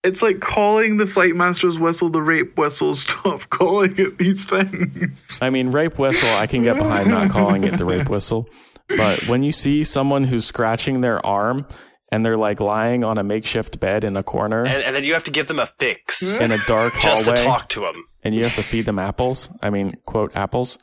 [0.06, 2.94] it's like calling the flight master's whistle the rape whistle.
[2.96, 5.38] Stop calling it these things.
[5.42, 8.48] I mean, rape whistle, I can get behind not calling it the rape whistle.
[8.88, 11.66] But when you see someone who's scratching their arm
[12.12, 15.12] and they're like lying on a makeshift bed in a corner And, and then you
[15.14, 18.04] have to give them a fix in a dark just to hallway talk to them.
[18.22, 20.78] and you have to feed them apples, I mean, quote, apples.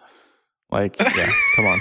[0.69, 1.79] Like, yeah, come on.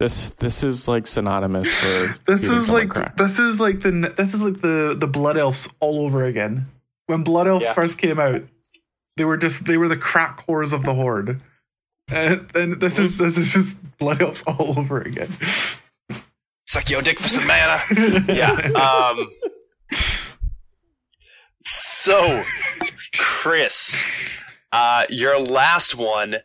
[0.00, 3.16] This this is like synonymous for This is like crack.
[3.16, 6.66] this is like the this is like the the blood elves all over again.
[7.06, 7.72] When blood elves Yeah.
[7.74, 8.42] first came out,
[9.16, 11.40] they were just they were the crack whores of the horde.
[12.08, 15.30] And then this is this is just blood elves all over again.
[16.66, 17.80] Suck your dick for some mana.
[18.26, 18.52] yeah.
[18.74, 19.28] Um,
[21.64, 22.42] so,
[23.16, 24.04] Chris,
[24.72, 26.36] uh, your last one,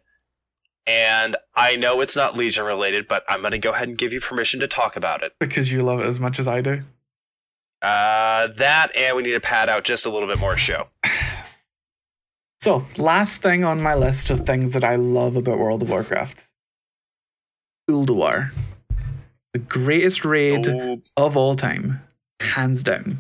[0.90, 4.12] and I know it's not Legion related, but I'm going to go ahead and give
[4.12, 5.34] you permission to talk about it.
[5.40, 6.82] because you love it as much as I do.
[7.82, 10.88] Uh, that, and we need to pad out just a little bit more show.
[12.62, 16.44] So, last thing on my list of things that I love about World of Warcraft
[17.90, 18.52] Ulduar.
[19.54, 22.02] The greatest raid Oh, of all time,
[22.42, 23.18] hands down.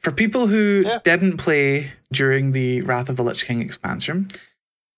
[0.00, 1.00] For people who Yeah.
[1.04, 4.30] didn't play during the Wrath of the Lich King expansion,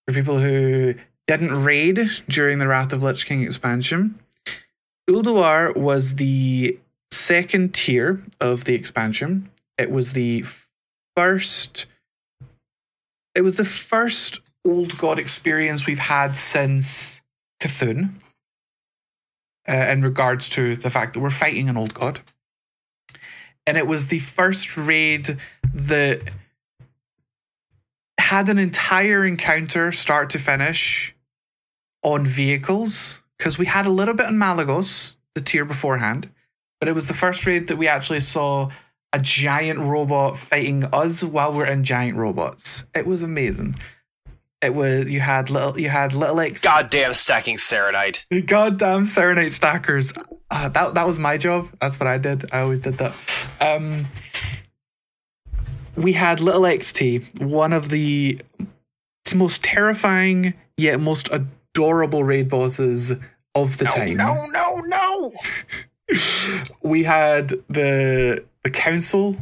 [0.09, 0.95] for people who
[1.27, 4.19] didn't raid during the Wrath of Lich King expansion.
[5.07, 6.79] Ulduar was the
[7.11, 9.51] second tier of the expansion.
[9.77, 10.47] It was the
[11.15, 11.85] first.
[13.35, 17.21] It was the first old god experience we've had since
[17.61, 18.11] Cthulhu.
[19.69, 22.21] Uh, in regards to the fact that we're fighting an old god,
[23.67, 25.37] and it was the first raid
[25.75, 26.23] that
[28.19, 31.15] had an entire encounter start to finish
[32.03, 36.29] on vehicles because we had a little bit on Malygos, the tier beforehand,
[36.81, 38.71] but it was the first raid that we actually saw
[39.13, 42.85] a giant robot fighting us while we're in giant robots.
[42.95, 43.77] It was amazing.
[44.61, 48.25] It was you had little you had little X Goddamn stacking Saronite.
[48.47, 50.13] goddamn Saronite stackers.
[50.51, 51.69] Uh, that that was my job.
[51.81, 52.49] That's what I did.
[52.53, 53.15] I always did that.
[53.61, 54.07] Um,
[56.03, 58.41] we had little XT, one of the
[59.35, 63.13] most terrifying yet most adorable raid bosses
[63.55, 64.17] of the No, time.
[64.17, 65.33] no, no, no.
[66.83, 69.37] We had the the council,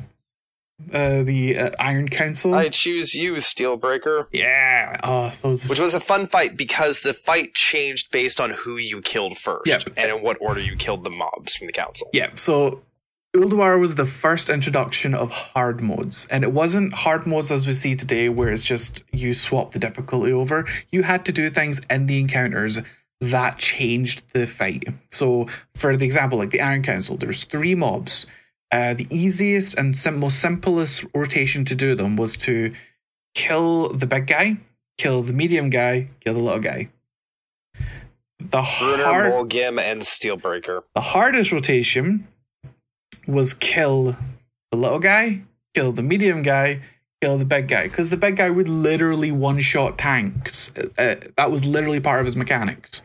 [0.92, 2.54] uh, the uh, Iron Council.
[2.54, 4.26] I choose you, Steelbreaker.
[4.32, 4.98] yeah.
[5.04, 5.68] Oh, those.
[5.68, 9.66] Which was a fun fight because the fight changed based on who you killed first
[9.66, 9.90] Yep.
[9.96, 12.08] and in what order you killed the mobs from the council.
[12.12, 12.82] Yeah, so
[13.36, 17.74] Ulduar was the first introduction of hard modes, and it wasn't hard modes as we
[17.74, 20.66] see today, where it's just you swap the difficulty over.
[20.90, 22.78] You had to do things in the encounters
[23.20, 24.84] that changed the fight.
[25.10, 28.26] So, for the example, like the Iron Council, there's three mobs.
[28.72, 32.74] Uh, the easiest and sim- most simplest rotation to do them was to
[33.34, 34.56] kill the big guy,
[34.98, 36.88] kill the medium guy, kill the little guy.
[38.38, 40.82] The Brundir, hard Molgeim, and Steelbreaker.
[40.94, 42.26] the hardest rotation
[43.26, 44.16] was kill
[44.70, 45.42] the little guy,
[45.74, 46.82] kill the medium guy,
[47.20, 47.84] kill the big guy.
[47.84, 50.72] Because the big guy would literally one shot tanks.
[50.98, 53.02] Uh, that was literally part of his mechanics.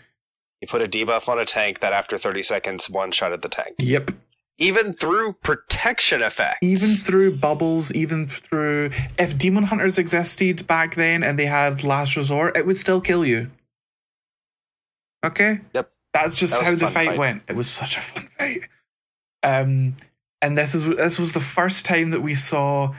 [0.61, 3.49] You put a debuff on a tank that after 30 seconds one shot at the
[3.49, 3.75] tank.
[3.79, 4.11] Yep.
[4.59, 6.59] Even through protection effects.
[6.61, 8.91] Even through bubbles, even through.
[9.17, 13.25] If demon hunters existed back then and they had last resort, it would still kill
[13.25, 13.49] you.
[15.25, 15.61] Okay?
[15.73, 15.91] Yep.
[16.13, 17.17] That's just how the fight, fight.
[17.17, 17.43] went.
[17.47, 18.63] It was such a fun fight.
[19.43, 19.95] Um,
[20.41, 22.93] and this is this was the first time that we saw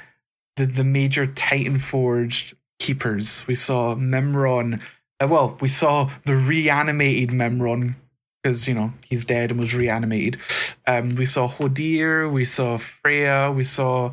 [0.57, 3.47] the the major Titan forged keepers.
[3.47, 4.81] We saw Mimiron.
[5.21, 7.95] Uh, well, we saw the reanimated Mimiron
[8.43, 10.41] because you know he's dead and was reanimated.
[10.87, 12.31] Um, we saw Hodir.
[12.31, 13.53] We saw Freya.
[13.53, 14.13] We saw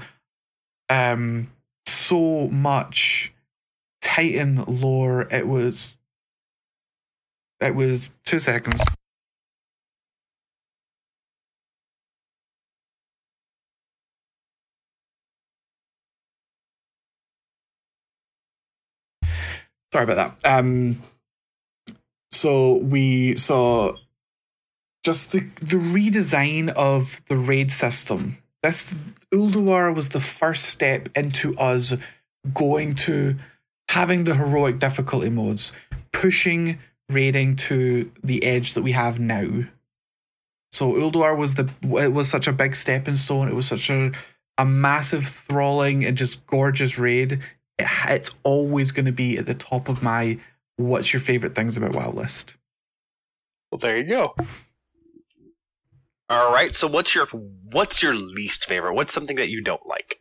[0.90, 1.52] um
[1.86, 3.34] so much
[4.02, 5.28] Titan lore.
[5.32, 5.96] It was.
[7.62, 8.82] It was two seconds.
[19.92, 20.62] Sorry about that.
[20.62, 21.02] Um,
[22.32, 23.96] so we saw
[25.04, 28.38] just the the redesign of the raid system.
[28.62, 29.02] This
[29.34, 31.94] Ulduar was the first step into us
[32.54, 33.36] going to
[33.90, 35.72] having the heroic difficulty modes,
[36.12, 39.64] pushing raiding to the edge that we have now.
[40.72, 43.48] So Ulduar was the it was such a big stepping stone.
[43.48, 44.12] It was such a
[44.60, 47.42] a massive, thralling, and just gorgeous raid.
[47.80, 50.40] It, it's always going to be at the top of my
[50.78, 52.56] what's your favorite things about WoW list.
[53.72, 54.36] Well, there you go.
[56.30, 56.76] All right.
[56.76, 58.94] So, what's your what's your least favorite?
[58.94, 60.20] What's something that you don't like?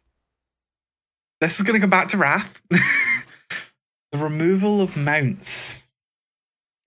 [1.41, 2.63] This is going to come back to Wrath.
[2.71, 5.83] the removal of mounts.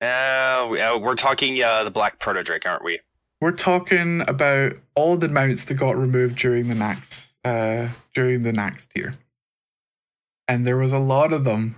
[0.02, 3.00] Uh, uh, we're talking uh, the Black Proto Drake, aren't we?
[3.40, 8.52] We're talking about all the mounts that got removed during the Nax, uh, during the
[8.52, 9.14] Nax tier,
[10.48, 11.76] and there was a lot of them.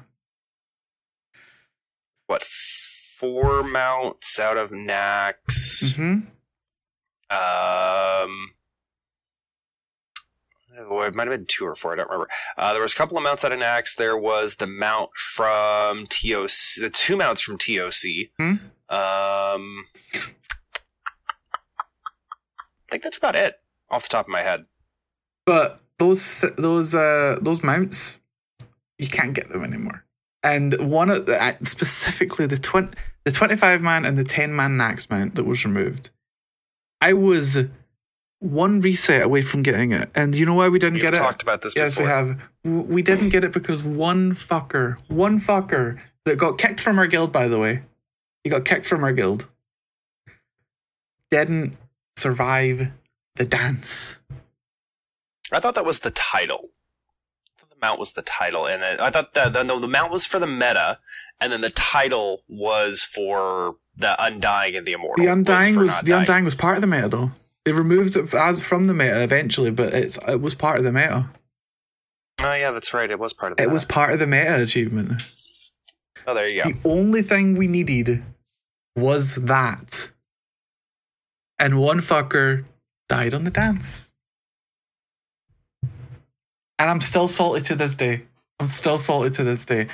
[2.27, 5.94] What four mounts out of Nax?
[5.95, 6.19] hmm
[7.30, 8.52] Um,
[10.80, 11.94] oh, it might have been two or four.
[11.94, 12.30] I don't remember.
[12.57, 13.95] Uh, there was a couple of mounts out of Nax.
[13.95, 16.49] There was the mount from TOC.
[16.80, 18.30] The two mounts from TOC.
[18.38, 18.53] Hmm?
[18.90, 20.19] Um, I
[22.91, 23.56] think that's about it
[23.90, 24.65] off the top of my head.
[25.45, 28.19] But those those uh those mounts,
[28.99, 30.03] you can't get them anymore.
[30.44, 34.78] And one of the specifically the twenty the twenty five man and the ten man
[34.78, 36.10] Nax mount that was removed.
[37.02, 37.57] I was
[38.40, 41.18] one reset away from getting it, and you know why we didn't We've get it?
[41.18, 42.06] talked about this Yes, before.
[42.06, 42.41] we have.
[42.90, 47.32] We didn't get it because one fucker, one fucker that got kicked from our guild,
[47.32, 47.84] by the way,
[48.44, 49.48] he got kicked from our guild,
[51.32, 51.78] didn't
[52.18, 52.88] survive
[53.36, 54.18] the dance.
[55.52, 56.70] I thought that was the title.
[57.84, 59.88] I thought the mount was the title, and it, I thought the, the no, the
[59.88, 60.99] mount was for the meta,
[61.39, 65.23] and then the title was for the Undying and the Immortal.
[65.23, 66.22] The Undying for was, the dying.
[66.22, 67.31] Undying was part of the meta though.
[67.65, 70.91] They removed it as from the meta eventually, but it's it was part of the
[70.91, 71.30] meta.
[72.41, 73.10] Oh yeah, that's right.
[73.10, 75.22] It was part of the It was part of the meta achievement.
[76.26, 76.72] Oh, there you go.
[76.72, 78.23] The only thing we needed
[78.95, 80.10] was that.
[81.60, 82.65] And one fucker
[83.10, 84.11] died on the dance.
[86.80, 88.24] And I'm still salty to this day.
[88.60, 89.88] I'm still salty to this day.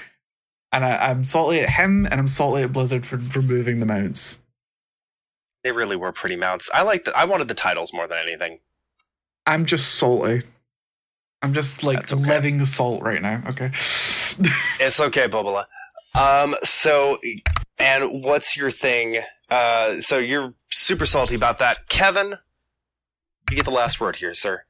[0.72, 4.42] And I, I'm salty at him and I'm salty at Blizzard for removing the mounts.
[5.64, 6.70] They really were pretty mounts.
[6.74, 7.18] I like the.
[7.18, 8.60] I wanted the titles more than anything.
[9.46, 10.44] I'm just salty.
[11.42, 12.16] I'm just like okay.
[12.16, 13.44] living salt right now.
[13.48, 13.72] Okay.
[14.80, 15.66] It's okay, Bobola.
[16.16, 16.56] Um.
[16.64, 17.18] So,
[17.78, 19.18] and what's your thing?
[19.50, 20.00] Uh.
[20.00, 22.36] So you're super salty about that, Kevin.
[23.50, 24.64] You get the last word here, sir.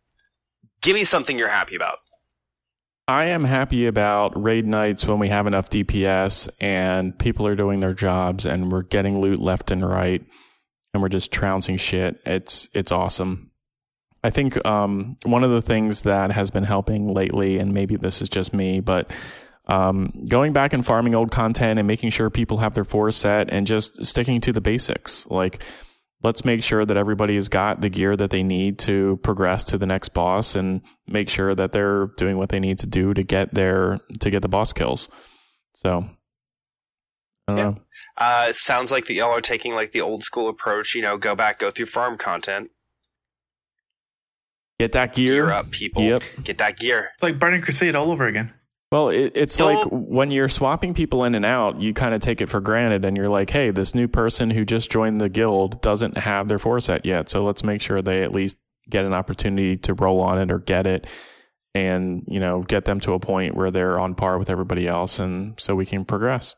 [0.81, 1.99] Give me something you're happy about.
[3.07, 7.80] I am happy about raid nights when we have enough DPS and people are doing
[7.80, 10.23] their jobs and we're getting loot left and right
[10.93, 12.19] and we're just trouncing shit.
[12.26, 13.49] It's it's awesome.
[14.23, 18.22] I think um, one of the things that has been helping lately, and maybe this
[18.22, 19.10] is just me, but
[19.68, 23.51] um, going back and farming old content and making sure people have their four set
[23.51, 25.26] and just sticking to the basics.
[25.27, 25.64] Like,
[26.21, 29.77] let's make sure that everybody has got the gear that they need to progress to
[29.77, 33.23] the next boss and make sure that they're doing what they need to do to
[33.23, 35.07] get their to get the boss kills.
[35.75, 35.99] So
[37.47, 37.63] I don't Yeah.
[37.63, 37.77] know.
[38.17, 40.93] Uh, it sounds like that y'all are taking like the old school approach.
[40.93, 42.69] You know, go back, go through farm content,
[44.77, 45.45] Get that gear.
[45.45, 46.03] gear up, people.
[46.03, 46.23] Yep.
[46.43, 47.09] Get that gear.
[47.13, 48.53] it's like Burning Crusade all over again.
[48.91, 49.66] Well, it, it's Yo.
[49.66, 53.06] like when you're swapping people in and out, you kind of take it for granted
[53.06, 56.57] and you're like, hey, this new person who just joined the guild doesn't have their
[56.57, 57.30] four set yet.
[57.30, 58.57] So let's make sure they at least
[58.90, 61.06] get an opportunity to roll on it or get it
[61.76, 65.20] and, you know, get them to a point where they're on par with everybody else
[65.20, 66.56] and so we can progress.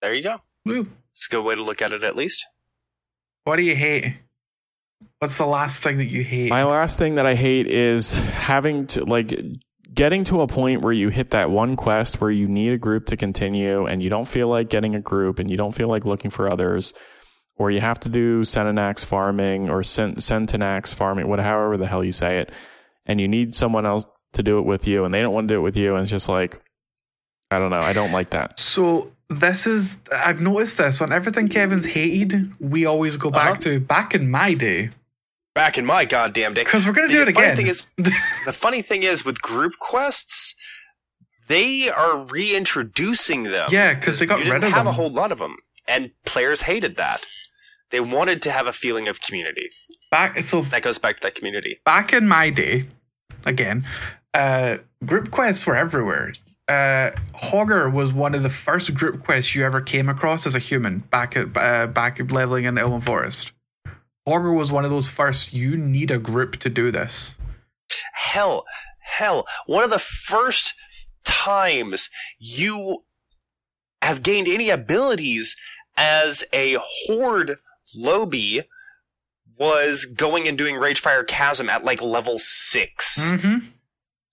[0.00, 0.36] There you go.
[0.64, 0.88] Woo.
[1.14, 2.46] It's a good way to look at it, at least.
[3.42, 4.14] What do you hate?
[5.18, 6.50] What's the last thing that you hate?
[6.50, 9.36] My last thing that I hate is having to like
[9.92, 13.06] getting to a point where you hit that one quest where you need a group
[13.06, 16.04] to continue and you don't feel like getting a group and you don't feel like
[16.04, 16.92] looking for others
[17.56, 22.04] or you have to do Senanax farming or Sen- Sentinax farming, whatever however the hell
[22.04, 22.52] you say it,
[23.06, 25.54] and you need someone else to do it with you and they don't want to
[25.54, 26.60] do it with you and it's just like
[27.50, 28.60] I don't know, I don't like that.
[28.60, 32.52] So this is I've noticed this on everything Kevin's hated.
[32.60, 33.60] We always go back Uh-huh.
[33.62, 34.90] to back in my day
[35.58, 36.62] Back in my goddamn day.
[36.62, 37.56] because we're gonna do the it funny again.
[37.56, 37.84] thing is,
[38.46, 40.54] the funny thing is with group quests,
[41.48, 43.68] they are reintroducing them.
[43.72, 44.86] yeah, because they got you didn't rid of have them.
[44.86, 45.56] a whole lot of them,
[45.88, 47.26] and players hated that.
[47.90, 49.68] They wanted to have a feeling of community.
[50.12, 51.80] back so That goes back to that community.
[51.84, 52.86] back in my day,
[53.44, 53.84] again,
[54.34, 56.32] uh, group quests were everywhere.
[56.68, 60.58] Uh, Hogger was one of the first group quests you ever came across as a
[60.60, 63.50] human back at uh, back at leveling in Elwynn Forest.
[64.28, 65.52] Hogger was one of those first.
[65.52, 67.36] You need a group to do this.
[68.12, 68.64] Hell,
[69.00, 70.74] hell, one of the first
[71.24, 73.04] times you
[74.02, 75.56] have gained any abilities
[75.96, 77.56] as a horde
[77.94, 78.62] lobby
[79.58, 83.66] was going and doing Ragefire Chasm at like level 6 Mm-hmm.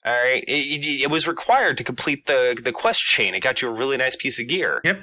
[0.06, 3.34] All right, it, it, it was required to complete the the quest chain.
[3.34, 4.80] It got you a really nice piece of gear.
[4.84, 5.02] Yep.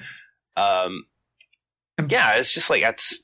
[0.57, 1.07] Um.
[2.09, 3.21] Yeah, it's just like that's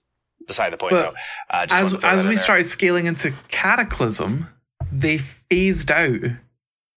[0.49, 0.91] beside the point.
[0.93, 1.15] But though.
[1.57, 4.49] Uh, As wanted to throw as we started scaling into Cataclysm,
[4.91, 6.21] they phased out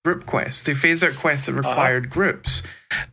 [0.04, 0.64] group quests.
[0.64, 1.70] They phased out quests that Uh-huh.
[1.70, 2.64] required groups,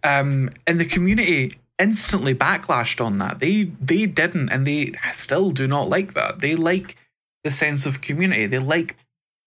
[0.02, 3.40] um, and the community instantly backlashed on that.
[3.40, 6.38] They they didn't, and they still do not like that.
[6.40, 6.96] They like
[7.44, 8.46] the sense of community.
[8.46, 8.96] They like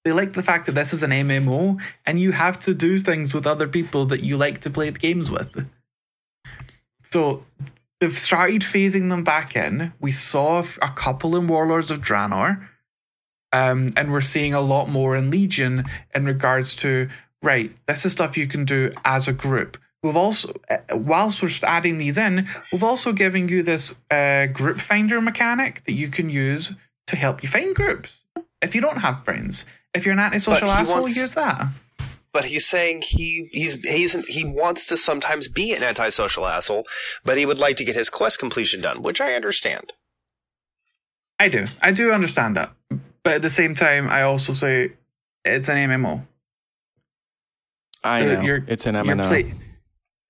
[0.05, 3.33] they like the fact that this is an MMO, and you have to do things
[3.33, 5.67] with other people that you like to play the games with.
[7.03, 7.43] So
[8.01, 9.93] they've started phasing them back in.
[10.01, 12.67] We saw a couple in Warlords of Draenor,
[13.53, 17.09] um, and we're seeing a lot more in Legion in regards to
[17.41, 17.71] right.
[17.87, 19.77] This is stuff you can do as a group.
[20.03, 24.79] We've also, uh, whilst we're adding these in, we've also given you this uh, group
[24.81, 26.73] finder mechanic that you can use
[27.07, 28.17] to help you find groups
[28.63, 29.65] if you don't have friends.
[29.93, 31.67] If you're an antisocial asshole, wants- use that.
[32.33, 36.85] But he's saying he he's he's he wants to sometimes be an antisocial asshole,
[37.25, 39.93] but he would like to get his quest completion done, which I understand.
[41.39, 41.67] I do.
[41.81, 42.71] I do understand that.
[43.23, 44.93] But at the same time, I also say
[45.43, 46.25] it's an MMO.
[48.03, 49.27] I know you're- it's an MMO.
[49.27, 49.53] play-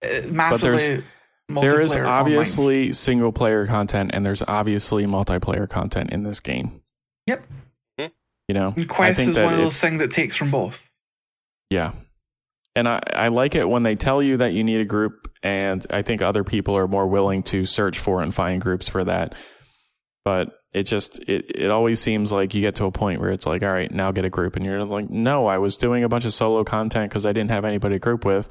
[0.03, 0.77] uh, massively
[1.49, 2.07] there is multiplayer online.
[2.07, 6.81] obviously single player content and there's obviously multiplayer content in this game.
[7.27, 7.43] Yep.
[8.47, 10.51] You know, And Quest I think is that one of those things that takes from
[10.51, 10.90] both.
[11.71, 11.93] Yeah.
[12.75, 15.85] And I, I like it when they tell you that you need a group and
[15.89, 19.35] I think other people are more willing to search for and find groups for that.
[20.23, 23.45] But it just it it always seems like you get to a point where it's
[23.45, 26.09] like, all right, now get a group, and you're like, no, I was doing a
[26.09, 28.47] bunch of solo content because I didn't have anybody to group with,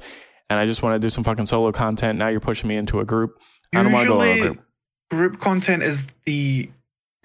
[0.49, 2.19] and I just want to do some fucking solo content.
[2.19, 3.37] Now you're pushing me into a group.
[3.73, 4.65] I don't want to go in a Usually, group.
[5.09, 6.69] group content is the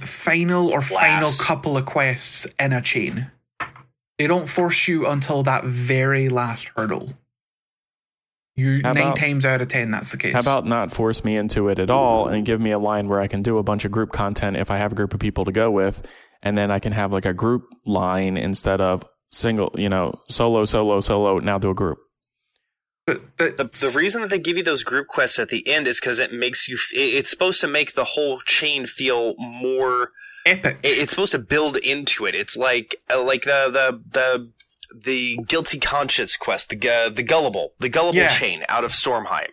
[0.00, 3.30] final or final couple of quests in a chain.
[4.18, 7.12] They don't force you until that very last hurdle.
[8.54, 10.32] You How nine about- times out of ten, that's the case.
[10.32, 13.20] How about not force me into it at all and give me a line where
[13.20, 15.44] I can do a bunch of group content if I have a group of people
[15.44, 16.06] to go with,
[16.42, 20.64] and then I can have like a group line instead of single, you know, solo,
[20.64, 21.38] solo, solo.
[21.38, 21.98] Now do a group.
[23.06, 26.00] But The, the reason that they give you those group quests at the end is
[26.00, 26.78] because it makes you.
[26.94, 30.12] it- It's supposed to make the whole chain feel more.
[30.46, 30.78] Epic.
[30.82, 32.34] it- It's supposed to build into it.
[32.34, 34.52] It's like uh, like the the the
[35.04, 38.28] the guilty conscience quest, the gu- the gullible, the gullible Yeah.
[38.28, 39.48] chain out of Stormheim.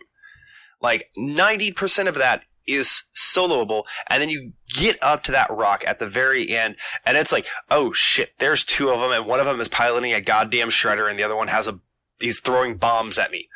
[0.80, 5.84] Like ninety percent of that is soloable, and then you get up to that rock
[5.86, 9.38] at the very end, and it's like, oh shit, there's two of them, and one
[9.38, 11.78] of them is piloting a goddamn shredder, and the other one has a
[12.20, 13.48] he's throwing bombs at me.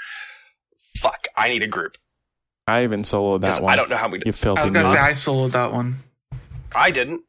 [0.98, 1.97] Fuck, I need a group.
[2.66, 3.73] I even soloed 'Cause that one.
[3.73, 4.20] I don't know how we.
[4.27, 4.93] You filthy I was gonna noob.
[4.93, 6.02] say I soloed that one.
[6.74, 7.23] I didn't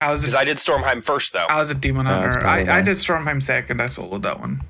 [0.00, 1.46] I was because a, I did Stormheim first though.
[1.48, 2.70] I was a demon Yeah, that's hunter.
[2.70, 3.82] I, I did Stormheim second.
[3.82, 4.62] I soloed that one.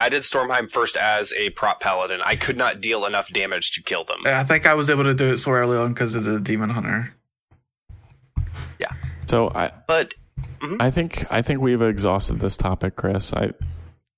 [0.00, 2.20] I did Stormheim first as a prot paladin.
[2.24, 4.20] I could not deal enough damage to kill them.
[4.26, 6.70] I think I was able to do it so early on because of the demon
[6.70, 7.12] hunter.
[8.78, 8.92] Yeah.
[9.26, 10.14] So I, But
[10.60, 10.76] mm-hmm.
[10.80, 13.32] I think I think we've exhausted this topic, Chris.
[13.32, 13.52] I,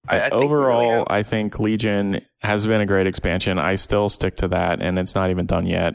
[0.06, 1.06] I, I overall, really.
[1.08, 3.58] I think Legion has been a great expansion.
[3.58, 5.94] I still stick to that, and it's not even done yet.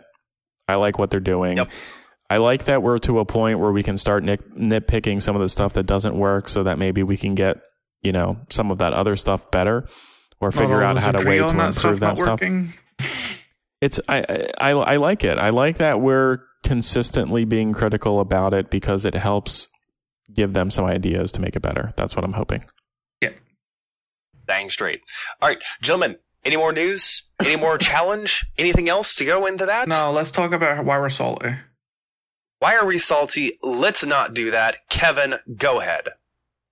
[0.67, 1.57] I like what they're doing.
[1.57, 1.69] Yep.
[2.29, 5.41] I like that we're to a point where we can start nit- nitpicking some of
[5.41, 7.57] the stuff that doesn't work, so that maybe we can get
[8.01, 9.87] you know some of that other stuff better,
[10.39, 12.41] or figure Not out how to agree way to that improve stuff that stuff.
[12.41, 12.73] working.
[13.81, 15.37] It's I, I I like it.
[15.37, 19.67] I like that we're consistently being critical about it because it helps
[20.33, 21.93] give them some ideas to make it better.
[21.95, 22.65] That's what I'm hoping.
[23.21, 23.29] Yeah.
[24.47, 25.01] Dang straight.
[25.41, 26.17] All right, gentlemen.
[26.43, 27.23] Any more news?
[27.39, 28.45] Any more challenge?
[28.57, 29.87] Anything else to go into that?
[29.87, 31.55] No, let's talk about why we're salty.
[32.59, 33.59] Why are we salty?
[33.61, 34.77] Let's not do that.
[34.89, 36.09] Kevin, go ahead.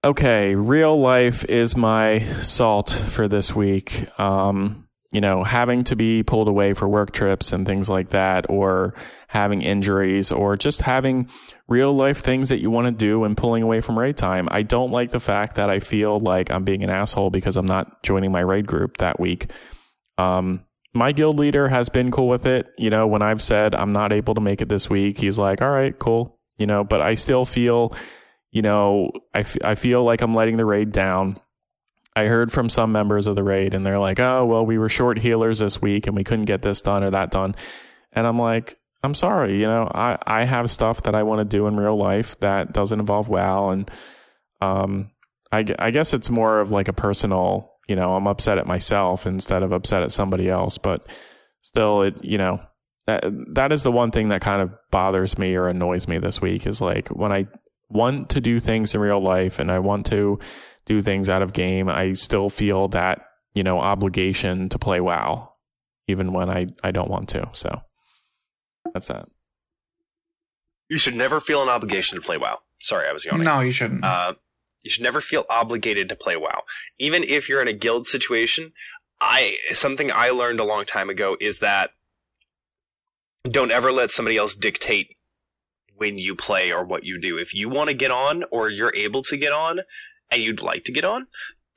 [0.05, 4.07] Okay, real life is my salt for this week.
[4.19, 8.45] Um, you know, having to be pulled away for work trips and things like that,
[8.49, 8.95] or
[9.27, 11.29] having injuries, or just having
[11.67, 14.47] real life things that you want to do and pulling away from raid time.
[14.51, 17.67] I don't like the fact that I feel like I'm being an asshole because I'm
[17.67, 19.51] not joining my raid group that week.
[20.17, 22.67] Um, my guild leader has been cool with it.
[22.77, 25.61] You know, when I've said I'm not able to make it this week, he's like,
[25.61, 26.39] all right, cool.
[26.57, 27.93] You know, but I still feel
[28.53, 31.39] you know, I, f- I feel like I'm letting the raid down.
[32.15, 34.89] I heard from some members of the raid and they're like, oh, well, we were
[34.89, 37.55] short healers this week and we couldn't get this done or that done.
[38.11, 41.45] And I'm like, I'm sorry, you know, I, I have stuff that I want to
[41.45, 43.69] do in real life that doesn't involve WoW.
[43.71, 43.89] And
[44.61, 45.09] um,
[45.51, 49.25] I, I guess it's more of like a personal, you know, I'm upset at myself
[49.25, 50.77] instead of upset at somebody else.
[50.77, 51.07] But
[51.61, 52.61] still, it, you know,
[53.07, 53.23] that,
[53.53, 56.65] that is the one thing that kind of bothers me or annoys me this week
[56.65, 57.47] is like when I
[57.89, 60.39] want to do things in real life and I want to
[60.85, 65.53] do things out of game, I still feel that, you know, obligation to play WoW,
[66.07, 67.49] even when I, I don't want to.
[67.53, 67.81] So
[68.93, 69.27] that's that.
[70.89, 72.59] You should never feel an obligation to play WoW.
[72.79, 73.45] Sorry, I was yawning.
[73.45, 74.03] No, you shouldn't.
[74.03, 74.33] Uh,
[74.83, 76.63] you should never feel obligated to play WoW,
[76.99, 78.73] even if you're in a guild situation.
[79.21, 81.91] I something I learned a long time ago is that
[83.49, 85.15] don't ever let somebody else dictate
[85.95, 87.37] when you play or what you do.
[87.37, 89.81] If you want to get on or you're able to get on
[90.29, 91.27] and you'd like to get on,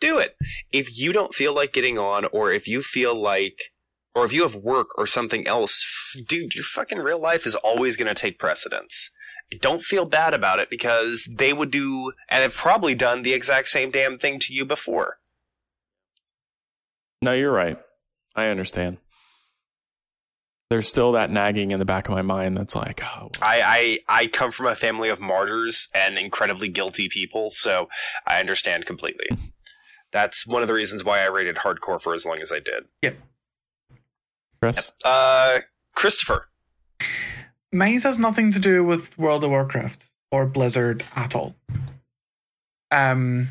[0.01, 0.37] do it.
[0.73, 3.73] If you don't feel like getting on or if you feel like
[4.15, 5.85] or if you have work or something else,
[6.27, 9.11] dude, your fucking real life is always going to take precedence
[9.61, 13.69] don't feel bad about it because they would do and have probably done the exact
[13.69, 15.19] same damn thing to you before.
[17.23, 17.79] No, you're right.
[18.35, 18.99] I understand.
[20.69, 24.23] There's still that nagging in the back of my mind that's like, oh, I, I
[24.23, 27.89] I come from a family of martyrs and incredibly guilty people, so
[28.27, 29.27] I understand completely.
[30.13, 32.85] That's one of the reasons why I rated hardcore for as long as I did.
[33.03, 33.17] Yep.
[34.61, 34.93] Chris?
[35.05, 35.61] Uh,
[35.95, 36.47] Christopher,
[37.73, 41.55] Mine has nothing to do with World of Warcraft or Blizzard at all.
[42.91, 43.49] Um,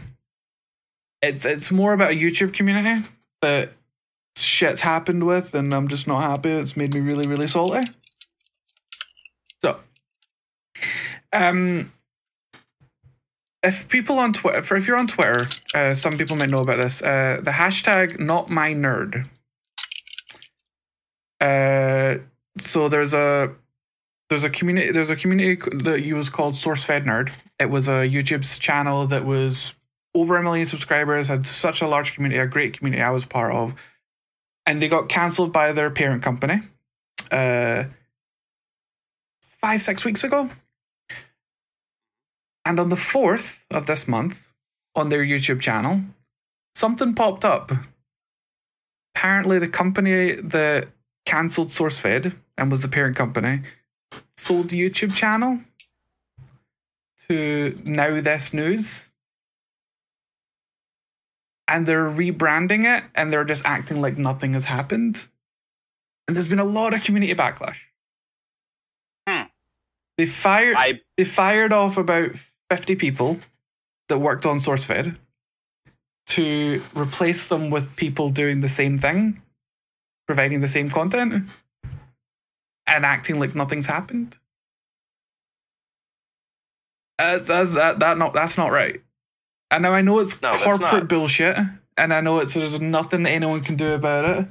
[1.21, 3.07] it's it's more about a YouTube community
[3.41, 3.73] that
[4.37, 6.49] shit's happened with, and I'm just not happy.
[6.51, 7.85] It's made me really, really salty.
[9.61, 9.79] So,
[11.33, 11.91] um,
[13.63, 16.77] if people on Twitter, for if you're on Twitter, uh, some people might know about
[16.77, 17.01] this.
[17.01, 19.27] Uh, the hashtag not my nerd
[21.41, 22.15] Uh,
[22.59, 23.53] so there's a
[24.29, 27.31] there's a community there's a community that was called SourceFed Nerd.
[27.59, 29.73] It was a YouTube's channel that was
[30.13, 33.53] over a million subscribers, had such a large community, a great community I was part
[33.53, 33.75] of,
[34.65, 36.61] and they got cancelled by their parent company.
[37.31, 37.85] Uh,
[39.61, 40.49] five six weeks ago,
[42.65, 44.47] and on the fourth of this month,
[44.95, 46.01] on their YouTube channel,
[46.73, 47.71] something popped up.
[49.15, 50.87] Apparently, the company that
[51.25, 53.61] cancelled SourceFed and was the parent company
[54.37, 55.59] sold the YouTube channel
[57.27, 59.11] to NowThis News.
[61.67, 65.27] And they're rebranding it and they're just acting like nothing has happened.
[66.27, 67.77] And there's been a lot of community backlash.
[69.27, 69.43] Hmm.
[70.17, 72.31] They fired I they fired off about
[72.69, 73.39] 50 people
[74.09, 75.17] that worked on SourceFed
[76.27, 79.41] to replace them with people doing the same thing,
[80.27, 81.49] providing the same content,
[82.87, 84.37] and acting like nothing's happened.
[87.17, 89.01] That's, that's, that, that not, that's not right.
[89.71, 91.57] And now I know it's No, corporate bullshit,
[91.97, 94.47] and I know it's there's nothing that anyone can do about it.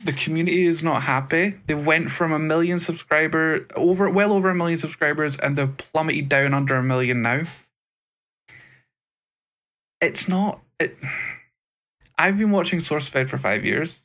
[0.00, 1.54] The community is not happy.
[1.66, 6.28] They went from a million subscriber over well over a million subscribers and they've plummeted
[6.28, 7.42] down under a million now.
[10.00, 10.96] It's not it
[12.18, 14.03] I've been watching SourceFed for five years.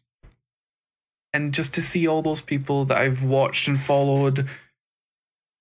[1.33, 4.47] And just to see all those people that I've watched and followed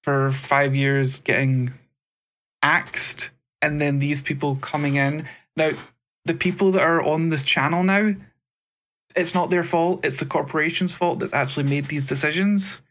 [0.03, 1.73] for five years getting
[2.63, 3.31] axed
[3.61, 5.29] and then these people coming in.
[5.57, 5.73] Now,
[6.25, 8.15] the people that are on this channel now,
[9.17, 10.05] it's not their fault.
[10.05, 12.83] It's the corporation's fault that's actually made these decisions.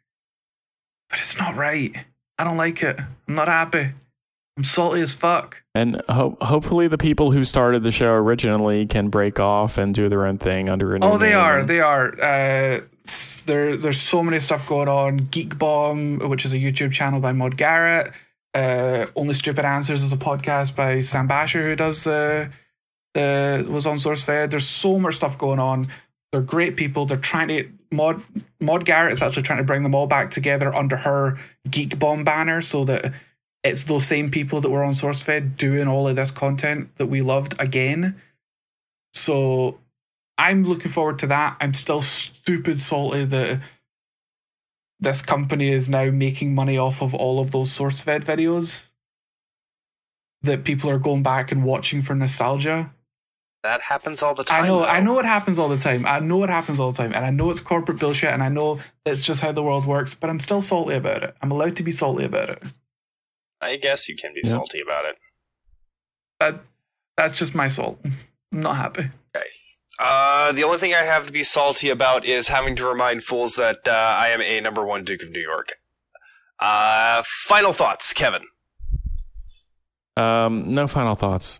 [1.09, 1.95] But it's not right.
[2.37, 2.97] I don't like it.
[2.99, 3.91] I'm not happy.
[4.57, 5.61] I'm salty as fuck.
[5.75, 10.09] And ho- hopefully, the people who started the show originally can break off and do
[10.09, 11.63] their own thing under a Oh, they name are.
[11.63, 12.07] They are.
[12.19, 12.81] Uh,
[13.45, 15.17] there, there's so many stuff going on.
[15.17, 18.11] Geek Bomb, which is a YouTube channel by Maude Garrett.
[18.55, 22.49] Uh, Only Stupid Answers is a podcast by Sam Bashor, who does the
[23.13, 24.49] the was on SourceFed.
[24.49, 25.87] There's so much stuff going on.
[26.31, 27.05] They're great people.
[27.05, 28.23] They're trying to Mod
[28.59, 31.37] Maude Garrett is actually trying to bring them all back together under her
[31.69, 33.13] Geek Bomb banner, so that
[33.63, 37.21] it's those same people that were on SourceFed doing all of this content that we
[37.21, 38.21] loved again.
[39.13, 39.79] So
[40.37, 41.57] I'm looking forward to that.
[41.59, 43.61] I'm still stupid salty that
[44.99, 48.89] this company is now making money off of all of those SourceFed videos
[50.43, 52.91] that people are going back and watching for nostalgia.
[53.63, 54.63] that happens all the time.
[54.63, 54.85] I know, though.
[54.85, 56.05] I know it happens all the time.
[56.05, 58.49] I know it happens all the time, and I know it's corporate bullshit, and I
[58.49, 60.13] know it's just how the world works.
[60.13, 61.35] But I'm still salty about it.
[61.41, 62.63] I'm allowed to be salty about it.
[63.61, 64.51] I guess you can be Yeah.
[64.51, 65.15] salty about it.
[66.39, 66.61] That
[67.17, 67.99] that's just my salt.
[68.05, 69.09] I'm not happy.
[69.99, 73.55] Uh, the only thing I have to be salty about is having to remind fools
[73.55, 75.73] that uh, I am a number one Duke of New York.
[76.59, 78.43] Uh, final thoughts, Kevin.
[80.15, 81.59] Um, no final thoughts.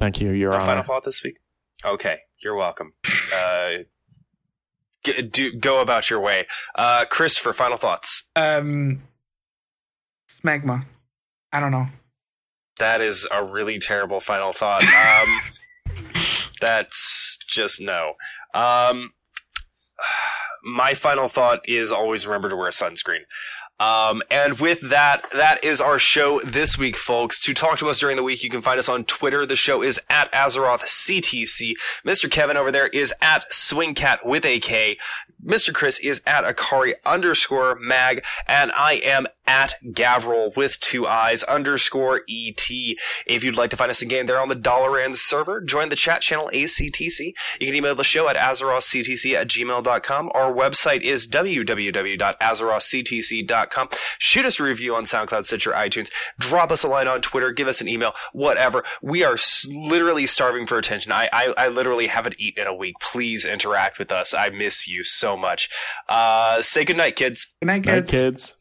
[0.00, 0.66] Thank you, Your No Honor.
[0.66, 1.36] final thought this week.
[1.84, 2.92] Okay, you're welcome.
[3.34, 3.70] Uh,
[5.04, 6.46] g- do go about your way.
[6.74, 8.24] Uh, Chris, for final thoughts.
[8.34, 9.02] Um,
[10.42, 10.84] smegma.
[11.52, 11.86] I don't know.
[12.78, 14.82] That is a really terrible final thought.
[14.84, 15.40] Um,
[16.60, 18.14] that's just no.
[18.54, 19.12] Um,
[20.64, 23.20] my final thought is always remember to wear sunscreen.
[23.78, 27.42] Um, and with that, that is our show this week, folks.
[27.42, 29.44] To talk to us during the week, you can find us on Twitter.
[29.44, 31.74] The show is at Azeroth CTC.
[32.04, 32.30] Mr.
[32.30, 34.96] Kevin over there is at Swingkat with a K.
[35.46, 35.74] Mr.
[35.74, 42.22] Chris is at Akari underscore mag, and I am at Gavriil with two eyes underscore
[42.28, 42.66] ET.
[43.26, 45.96] If you'd like to find us again there on the Dollar Dalaran server, join the
[45.96, 47.32] chat channel ACTC.
[47.60, 50.30] You can email the show at azerothctc at gmail.com.
[50.34, 53.88] Our website is www.azerothctc.com.
[54.18, 56.10] Shoot us a review on SoundCloud, Stitcher, iTunes.
[56.38, 57.52] Drop us a line on Twitter.
[57.52, 58.12] Give us an email.
[58.32, 58.84] Whatever.
[59.02, 61.12] We are literally starving for attention.
[61.12, 62.96] I, I, I literally haven't eaten in a week.
[63.00, 64.34] Please interact with us.
[64.34, 65.68] I miss you so much.
[66.08, 67.46] Uh, say goodnight, kids.
[67.60, 68.10] Good night, Night, kids.
[68.10, 68.56] kids.